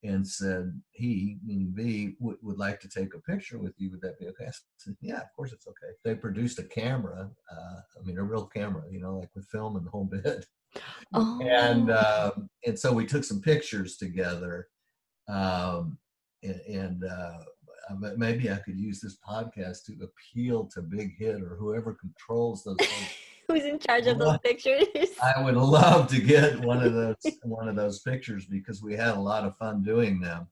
[0.07, 3.91] and said he, meaning V, would, would like to take a picture with you.
[3.91, 4.45] Would that be okay?
[4.47, 5.93] I said, yeah, of course it's okay.
[6.03, 9.75] They produced a camera, uh, I mean, a real camera, you know, like with film
[9.75, 10.45] and the whole bit.
[11.13, 11.39] Oh.
[11.41, 12.31] And uh,
[12.65, 14.67] and so we took some pictures together,
[15.29, 15.97] um,
[16.43, 17.39] and, and uh,
[18.17, 22.77] maybe I could use this podcast to appeal to Big Hit or whoever controls those.
[23.47, 24.87] Who's in charge of those pictures?
[25.23, 29.15] I would love to get one of those one of those pictures because we had
[29.15, 30.47] a lot of fun doing them.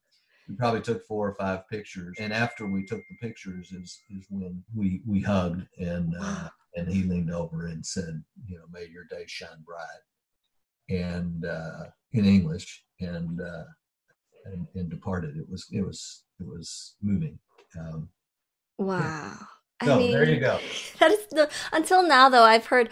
[0.48, 4.26] We probably took four or five pictures, and after we took the pictures, is is
[4.30, 8.88] when we we hugged and uh, and he leaned over and said, you know, may
[8.88, 10.02] your day shine bright
[10.90, 13.64] and uh, in English and, uh,
[14.46, 15.38] and, and departed.
[15.38, 17.40] It was it was it was moving.
[17.80, 18.10] Um,
[18.78, 19.00] wow.
[19.00, 19.36] Yeah.
[19.92, 20.60] I mean, there you go.
[21.00, 22.90] That is the, until now though I've heard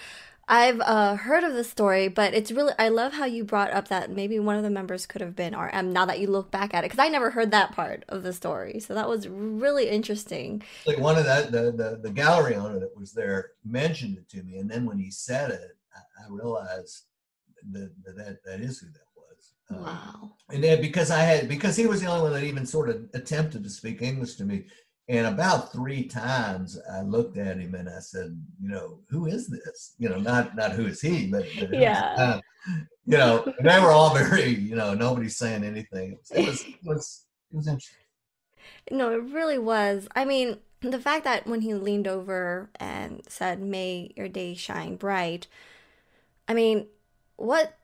[0.52, 3.88] I've uh, heard of the story, but it's really I love how you brought up
[3.88, 5.94] that maybe one of the members could have been RM.
[5.94, 8.34] Now that you look back at it, because I never heard that part of the
[8.34, 10.62] story, so that was really interesting.
[10.86, 14.44] Like one of that the, the the gallery owner that was there mentioned it to
[14.44, 17.06] me, and then when he said it, I, I realized
[17.72, 19.54] that that that is who that was.
[19.70, 20.32] Um, wow.
[20.50, 23.06] and then because I had because he was the only one that even sort of
[23.14, 24.66] attempted to speak English to me.
[25.12, 29.50] And about three times I looked at him and I said, you know, who is
[29.50, 29.94] this?
[30.00, 32.40] You know, not not who is he, but, but yeah.
[33.06, 36.18] You know, they were all very, you know, nobody's saying anything.
[36.34, 38.06] It was, it was, it was interesting.
[38.90, 40.08] No, it really was.
[40.16, 44.96] I mean, the fact that when he leaned over and said, "May your day shine
[44.96, 45.48] bright,"
[46.48, 46.88] I mean,
[47.36, 47.78] what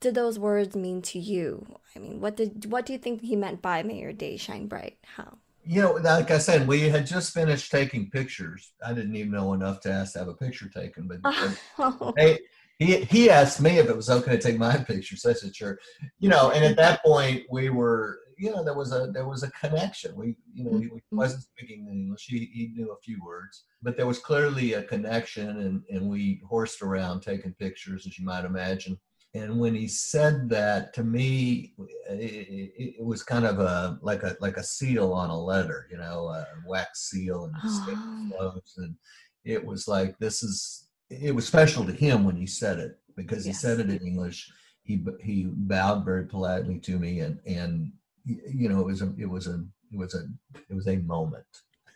[0.00, 1.66] did those words mean to you?
[1.94, 4.66] I mean, what did what do you think he meant by "May your day shine
[4.66, 4.96] bright"?
[5.16, 5.36] How?
[5.70, 8.72] You know, like I said, we had just finished taking pictures.
[8.84, 11.20] I didn't even know enough to ask to have a picture taken, but
[11.78, 12.12] Oh.
[12.16, 12.40] they,
[12.80, 15.16] he he asked me if it was okay to take my picture.
[15.16, 15.78] So I said sure.
[16.18, 19.44] You know, and at that point we were, you know, there was a there was
[19.44, 20.16] a connection.
[20.16, 21.16] We, you know, he, he mm-hmm.
[21.16, 22.26] wasn't speaking English.
[22.26, 26.42] He he knew a few words, but there was clearly a connection, and and we
[26.48, 28.98] horsed around taking pictures, as you might imagine.
[29.32, 31.74] And when he said that to me,
[32.08, 35.86] it, it, it was kind of a like a like a seal on a letter,
[35.90, 37.86] you know, a wax seal, and Oh.
[37.94, 38.28] Ah.
[38.36, 38.96] close, and
[39.44, 43.44] it was like this is it was special to him when he said it because
[43.44, 44.50] he said it in English.
[44.82, 47.92] He he bowed very politely to me, and and
[48.24, 50.24] you know it was a it was a it was a
[50.68, 51.46] it was a moment.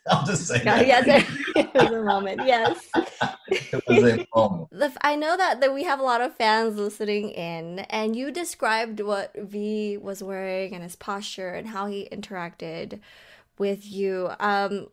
[0.09, 0.85] I'll just say that.
[0.85, 1.05] yes,
[1.55, 2.41] it was a moment.
[2.45, 2.89] Yes.
[3.47, 4.97] it was a moment.
[5.01, 8.99] I know that, that we have a lot of fans listening in, and you described
[8.99, 12.99] what V was wearing and his posture and how he interacted
[13.57, 14.29] with you.
[14.39, 14.89] Um,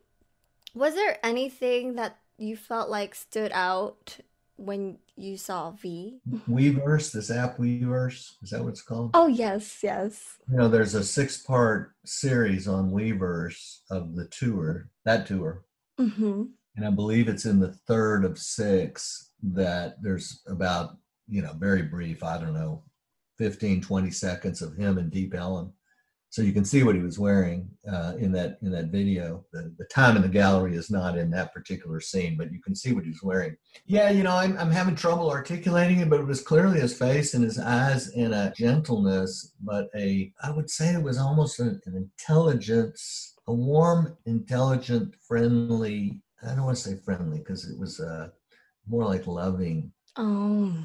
[0.73, 4.17] was there anything that you felt like stood out
[4.57, 6.19] when you saw V?
[6.49, 9.11] Weverse, this app Weverse, is that what it's called?
[9.13, 10.37] Oh, yes, yes.
[10.49, 15.63] You know, there's a six-part series on Weverse of the tour, that tour,
[15.99, 16.43] Mm-hmm.
[16.75, 20.97] and I believe it's in the third of six that there's about,
[21.29, 22.81] you know, very brief, I don't know,
[23.37, 25.71] 15, 20 seconds of him and Deep Ellum.
[26.33, 29.45] So you can see what he was wearing uh, in that in that video.
[29.53, 32.73] The, the time in the gallery is not in that particular scene, but you can
[32.73, 33.55] see what he was wearing.
[33.85, 37.35] Yeah, you know, I'm, I'm having trouble articulating it, but it was clearly his face
[37.35, 41.79] and his eyes and a gentleness, but a, I would say it was almost an,
[41.85, 47.99] an intelligence, a warm, intelligent, friendly, I don't want to say friendly because it was
[47.99, 48.29] uh,
[48.87, 49.93] more like loving.
[50.17, 50.83] Oh,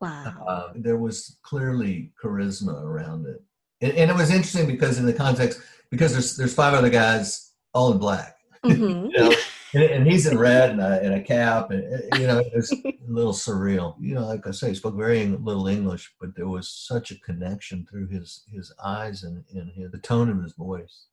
[0.00, 0.44] wow.
[0.48, 3.42] Uh, there was clearly charisma around it.
[3.80, 5.60] And, and it was interesting because in the context,
[5.90, 8.72] because there's, there's five other guys all in black, hmm
[9.10, 9.32] you know,
[9.74, 11.82] and, and he's in red and a, and a cap, and
[12.18, 13.94] you know, it was a little surreal.
[14.00, 17.20] You know, like I say, he spoke very little English, but there was such a
[17.20, 21.06] connection through his his eyes and, and his, the tone of his voice.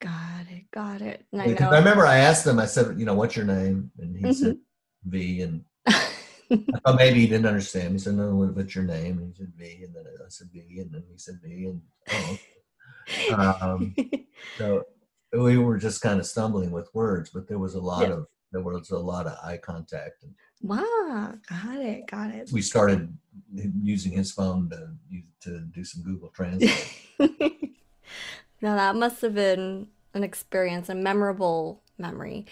[0.00, 1.24] Got it, got it.
[1.32, 1.74] I.
[1.74, 3.90] I remember I asked him, I said, you know, what's your name?
[3.98, 4.58] And he said
[5.04, 5.64] V, and
[6.50, 7.92] I thought maybe he didn't understand.
[7.92, 9.18] He said, no, what, what's your name?
[9.18, 11.82] And he said V, and then I said V, and then he said V, and
[12.12, 12.38] oh,
[13.60, 13.94] um,
[14.56, 14.84] so
[15.32, 18.14] we were just kind of stumbling with words, but there was a lot Yeah.
[18.14, 22.48] of there was a lot of eye contact, and wow, got it, got it.
[22.50, 23.14] we started
[23.82, 24.88] using his phone to
[25.42, 26.94] to do some Google Translate.
[28.62, 32.46] now that must have been an experience, a memorable memory.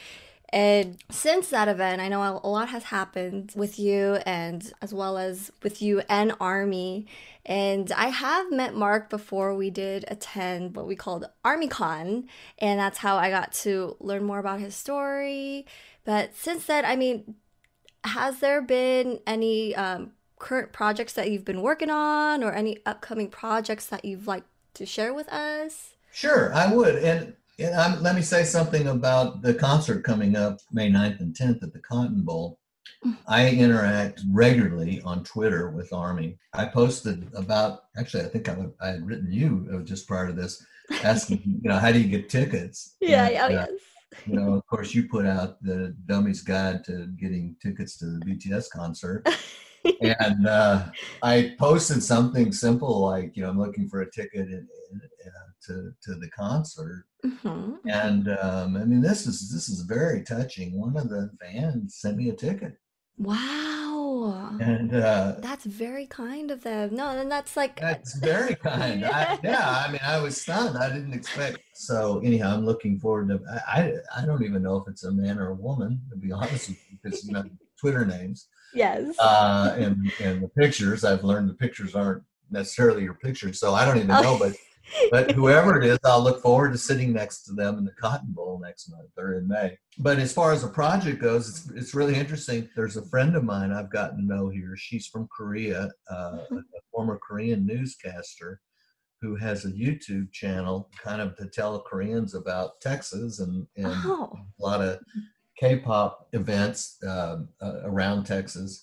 [0.50, 5.18] And since that event, I know a lot has happened with you and as well
[5.18, 7.06] as with you and Army.
[7.44, 12.26] And I have met Marc before we did attend what we called ArmyCon,
[12.58, 15.66] and that's how I got to learn more about his story.
[16.04, 17.36] But since then, I mean,
[18.04, 23.28] has there been any um, current projects that you've been working on or any upcoming
[23.28, 24.44] projects that you've like
[24.74, 25.94] to share with us?
[26.12, 26.96] Sure, I would.
[26.96, 31.34] And, and I'm, let me say something about the concert coming up May 9th and
[31.34, 32.58] 10th at the Cotton Bowl.
[33.26, 36.38] I interact regularly on Twitter with Army.
[36.54, 40.26] I posted about, actually, I think I, would- I had written you uh, just prior
[40.28, 40.64] to this,
[41.02, 42.96] asking, you know, how do you get tickets?
[43.00, 43.68] Yeah, And, yeah, uh, yes.
[44.26, 48.24] you know, of course, you put out the Dummy's Guide to Getting Tickets to the
[48.24, 49.26] BTS concert.
[50.00, 50.86] and uh,
[51.22, 55.30] I posted something simple like, you know, I'm looking for a ticket in, in, uh,
[55.66, 57.04] to to the concert.
[57.24, 57.78] Mhm.
[57.86, 60.78] And um, I mean, this is this is very touching.
[60.78, 62.78] One of the fans sent me a ticket,
[63.18, 64.56] Wow.
[64.60, 66.94] and uh, That's very kind of them.
[66.94, 69.04] No, and that's like that's very kind.
[69.04, 70.76] I, yeah, I mean, I was stunned.
[70.78, 71.58] I didn't expect.
[71.74, 73.40] So anyhow, I'm looking forward to.
[73.68, 73.80] I
[74.16, 76.68] I, I don't even know if it's a man or a woman to be honest
[76.68, 77.44] with you, because you know
[77.80, 78.48] Twitter names.
[78.74, 79.14] Yes.
[79.18, 81.04] uh, and and the pictures.
[81.04, 84.38] I've learned the pictures aren't necessarily your pictures, so I don't even know.
[84.38, 84.56] But
[85.10, 88.32] but whoever it is, I'll look forward to sitting next to them in the Cotton
[88.32, 89.76] Bowl next month or in May.
[89.98, 92.68] But as far as the project goes, it's it's really interesting.
[92.76, 94.76] There's a friend of mine I've gotten to know here.
[94.76, 98.60] She's from Korea, uh, a, a former Korean newscaster
[99.22, 104.38] who has a YouTube channel, kind of to tell Koreans about Texas and and oh.
[104.60, 104.98] a lot of
[105.58, 108.82] K-pop events uh, uh, around Texas,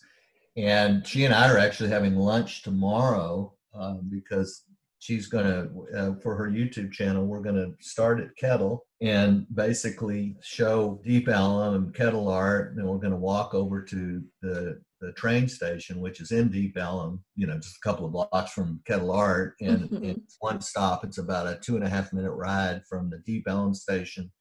[0.57, 4.63] and she and I are actually having lunch tomorrow uh, because
[4.99, 9.45] she's going to uh, for her youtube channel we're going to start at kettle and
[9.53, 14.23] basically show deep ellum and kettle art and then we're going to walk over to
[14.41, 18.13] the the train station which is in deep ellum you know just a couple of
[18.13, 19.55] blocks from kettle art.
[19.59, 20.17] And Mhm.
[20.17, 21.03] it's one stop.
[21.03, 24.31] It's about a two and a half minute ride from the deep ellum station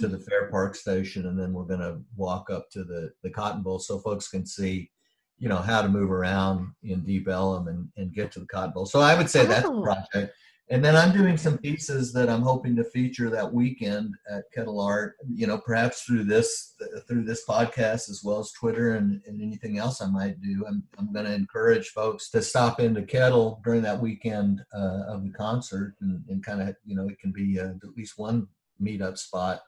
[0.00, 3.30] to the fair park station and then we're going to walk up to the the
[3.30, 4.90] cotton bowl so folks can see
[5.38, 8.72] you know how to move around in deep ellum and, and get to the cotton
[8.72, 8.86] bowl.
[8.86, 9.76] So i would say that's Oh.
[9.76, 10.34] the project.
[10.72, 14.80] And then i'm doing some pieces that i'm hoping to feature that weekend at kettle
[14.80, 16.76] art you know perhaps through this
[17.08, 20.64] through this podcast as well as twitter and, and anything else i might do.
[20.68, 25.24] I'm, I'm going to encourage folks to stop into kettle during that weekend uh, of
[25.24, 28.46] the concert and, and kind of you know it can be uh, at least one
[28.80, 29.62] meetup spot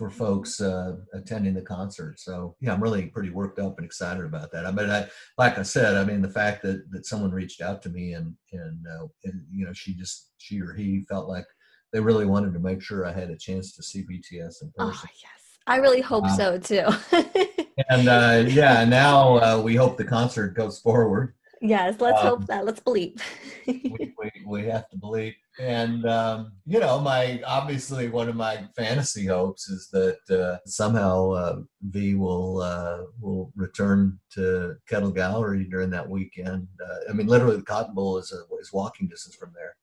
[0.00, 2.18] for folks uh, attending the concert.
[2.18, 4.64] So yeah, I'm really pretty worked up and excited about that.
[4.64, 5.06] I mean, I
[5.36, 8.34] like I said, I mean the fact that that someone reached out to me and
[8.50, 11.44] and, uh, and you know she just she or he felt like
[11.92, 14.74] they really wanted to make sure I had a chance to see BTS in person.
[14.78, 15.58] Oh, yes.
[15.66, 16.36] I really hope Wow.
[16.38, 16.86] so too.
[17.88, 21.34] And uh, yeah, now uh, we hope the concert goes forward.
[21.62, 22.64] yes, let's Um, hope that.
[22.66, 23.16] Let's believe.
[23.66, 25.34] we, we, we have to believe.
[25.60, 31.32] And um, you know, my obviously one of my fantasy hopes is that uh, somehow
[31.32, 36.66] uh, V will uh, will return to Kettle Gallery during that weekend.
[36.82, 39.76] Uh, I mean, literally, the Cotton Bowl is a, is walking distance from there,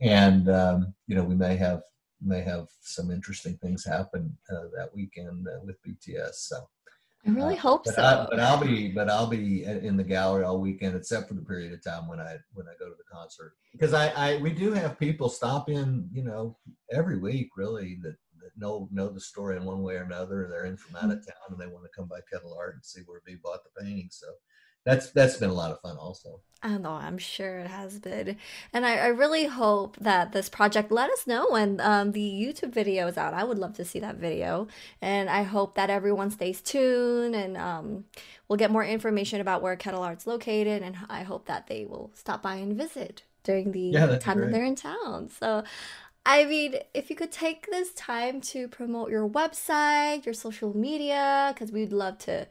[0.00, 1.82] and um, you know, we may have
[2.20, 6.34] may have some interesting things happen uh, that weekend uh, with BTS.
[6.34, 6.68] So.
[7.24, 8.02] I really Uh, hope but so.
[8.02, 11.42] I, but I'll be but I'll be in the gallery all weekend, except for the
[11.42, 13.54] period of time when I when I go to the concert.
[13.72, 16.56] Because I, I we do have people stop in, you know,
[16.90, 20.48] every week really that, that know know the story in one way or another.
[20.50, 22.84] They're in from out of town and they want to come by Kettle Art and
[22.84, 24.08] see where we bought the painting.
[24.10, 24.26] So
[24.84, 26.40] that's that's been a lot of fun also.
[26.64, 28.36] I know, I'm sure it has been.
[28.72, 32.72] And I, I really hope that this project, let us know when um, the YouTube
[32.72, 33.34] video is out.
[33.34, 34.68] I would love to see that video.
[35.00, 38.04] And I hope that everyone stays tuned and um,
[38.46, 40.82] we'll get more information about where Kettle Art's located.
[40.82, 44.52] And I hope that they will stop by and visit during the Yeah, time that
[44.52, 45.30] they're in town.
[45.30, 45.64] So,
[46.24, 51.50] I mean, if you could take this time to promote your website, your social media,
[51.52, 52.46] because we'd love to,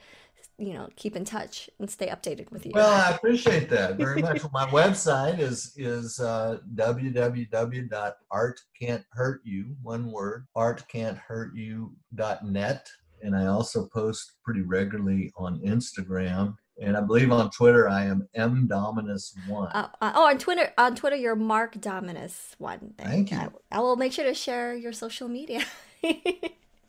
[0.62, 2.74] you know, keep in touch and stay updated with you.
[2.76, 4.44] Well, I appreciate that very much.
[4.54, 12.90] My website is is uh, www.artcan'thurtyou, one word, artcan'thurtyou.net.
[13.24, 16.56] And I also post pretty regularly on Instagram.
[16.80, 19.72] And I believe on Twitter I am M Dominus one.
[19.72, 22.94] Uh, uh, oh, on Twitter, on Twitter, you're Marc Dominus one.
[22.98, 23.38] Thank you.
[23.38, 25.64] I, I will make sure to share your social media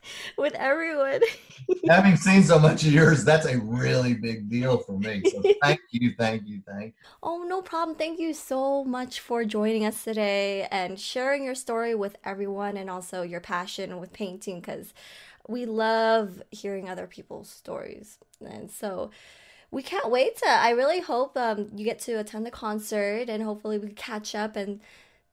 [0.39, 1.21] with everyone.
[1.89, 5.23] Having seen so much of yours, that's a really big deal for me.
[5.31, 6.93] So thank you, thank you, thank you.
[7.23, 7.97] Oh, no problem.
[7.97, 12.91] Thank you so much for joining us today and sharing your story with everyone and
[12.91, 14.93] also your passion with painting because
[15.49, 18.19] we love hearing other people's stories.
[18.41, 19.11] And so
[19.71, 23.43] we can't wait to, I really hope um, you get to attend the concert and
[23.43, 24.81] hopefully we catch up and,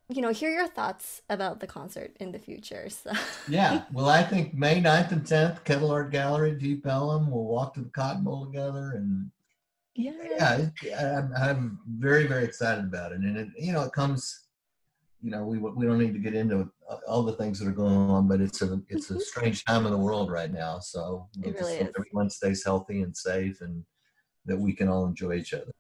[0.10, 2.90] you know, hear your thoughts about the concert in the future.
[2.90, 3.12] So,
[3.48, 7.30] Yeah, well, I think May 9th and 10th, Kettle Art Gallery, Deep Ellum.
[7.30, 9.32] We'll walk to the Cotton Bowl together and
[9.96, 10.14] yeah.
[10.38, 13.20] yeah, it- I'm, I'm very, very excited about it.
[13.20, 14.48] And it, you know, it comes,
[15.22, 16.72] you know, we we don't need to get into
[17.08, 19.22] all the things that are going on, but it's a it's a mm-hmm.
[19.22, 20.80] strange time in the world right now.
[20.80, 23.84] So we'll It really everyone stays healthy and safe, and
[24.46, 25.74] that we can all enjoy each other.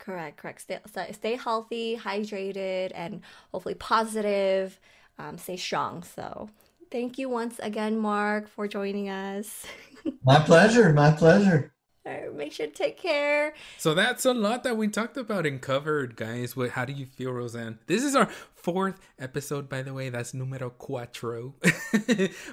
[0.00, 0.62] Correct, correct.
[0.62, 0.80] Stay,
[1.12, 3.20] stay- healthy, hydrated, and
[3.52, 4.80] hopefully positive.
[5.18, 6.02] Um, stay strong.
[6.02, 6.48] So,
[6.90, 9.66] thank you once again, Marc, for joining us.
[10.24, 10.92] My pleasure.
[10.94, 11.72] My pleasure.
[12.04, 13.52] Right, make sure to take care.
[13.76, 16.56] So that's a lot that we talked about and covered, guys.
[16.56, 16.70] What?
[16.70, 17.76] How do you feel, Rosan?
[17.88, 18.24] This is our
[18.54, 20.08] fourth episode, by the way.
[20.08, 21.52] That's numero cuatro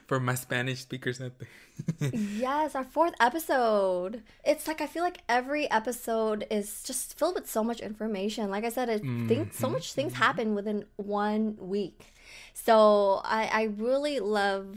[0.06, 1.22] for my Spanish speakers.
[1.22, 2.10] out there.
[2.11, 4.22] yes, our fourth episode.
[4.44, 8.49] It's like I feel like every episode is just filled with so much information.
[8.49, 9.30] Like I said, it mm-hmm.
[9.30, 10.24] think so much things mm-hmm.
[10.24, 12.14] happen within one week.
[12.53, 14.76] So I I really love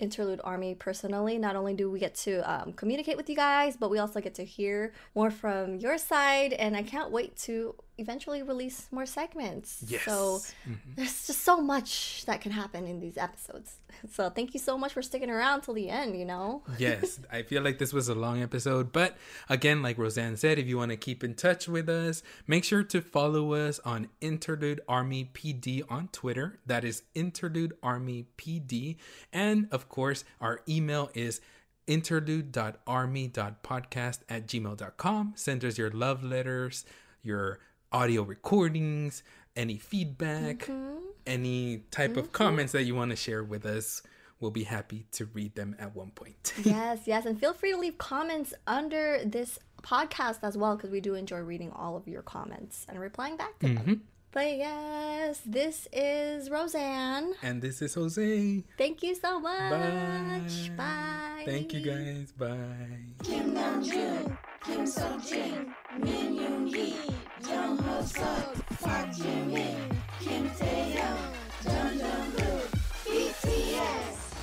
[0.00, 1.38] Interlude Army personally.
[1.38, 4.34] Not only do we get to um, communicate with you guys, but we also get
[4.34, 9.84] to hear more from your side, and I can't wait to eventually release more segments.
[9.86, 10.02] Yes.
[10.02, 10.92] So mm-hmm.
[10.96, 13.76] there's just so much that can happen in these episodes.
[14.12, 16.18] So thank you so much for sticking around till the end.
[16.18, 16.62] You know.
[16.78, 19.18] yes, I feel like this was a long episode, but
[19.48, 22.82] again, like Rosan said, if you want to keep in touch with us, make sure
[22.84, 26.60] to follow us on Interlude Army PD on Twitter.
[26.64, 28.96] That is Interlude Army PD,
[29.34, 31.42] and of course, our email is
[31.86, 35.32] interlude.army.podcast at gmail.com.
[35.34, 36.84] Send us your love letters,
[37.22, 37.58] your
[37.92, 39.22] audio recordings,
[39.56, 40.96] any feedback, Mm-hmm.
[41.26, 44.02] any type of comments that you want to share with us.
[44.40, 46.54] We'll be happy to read them at one point.
[46.64, 47.26] yes, yes.
[47.26, 51.40] And feel free to leave comments under this podcast as well, because we do enjoy
[51.40, 53.84] reading all of your comments and replying back to Mm-hmm.
[53.84, 54.02] them.
[54.32, 57.32] But yes, this is Rosan.
[57.42, 58.62] and this is Jose.
[58.78, 60.74] Thank you so much.
[60.76, 61.42] Bye.
[61.44, 62.32] Thank you guys.
[62.32, 64.46] Bye.
[64.62, 71.32] Kim Seokjin, Min Yoon Ho Suk, Park Jimin, Kim Taehyung,
[71.62, 72.68] Jeon Jungkook,
[73.06, 74.34] BTS.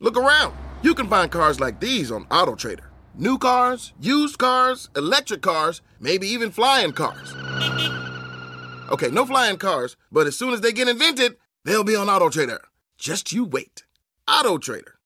[0.00, 0.54] Look around.
[0.82, 2.86] You can find cars like these on AutoTrader.
[3.14, 7.34] New cars, used cars, electric cars, maybe even flying cars.
[8.90, 11.36] Okay, no flying cars, but as soon as they get invented,
[11.66, 12.60] they'll be on AutoTrader.
[12.96, 13.84] Just you wait.
[14.26, 14.94] AutoTrader.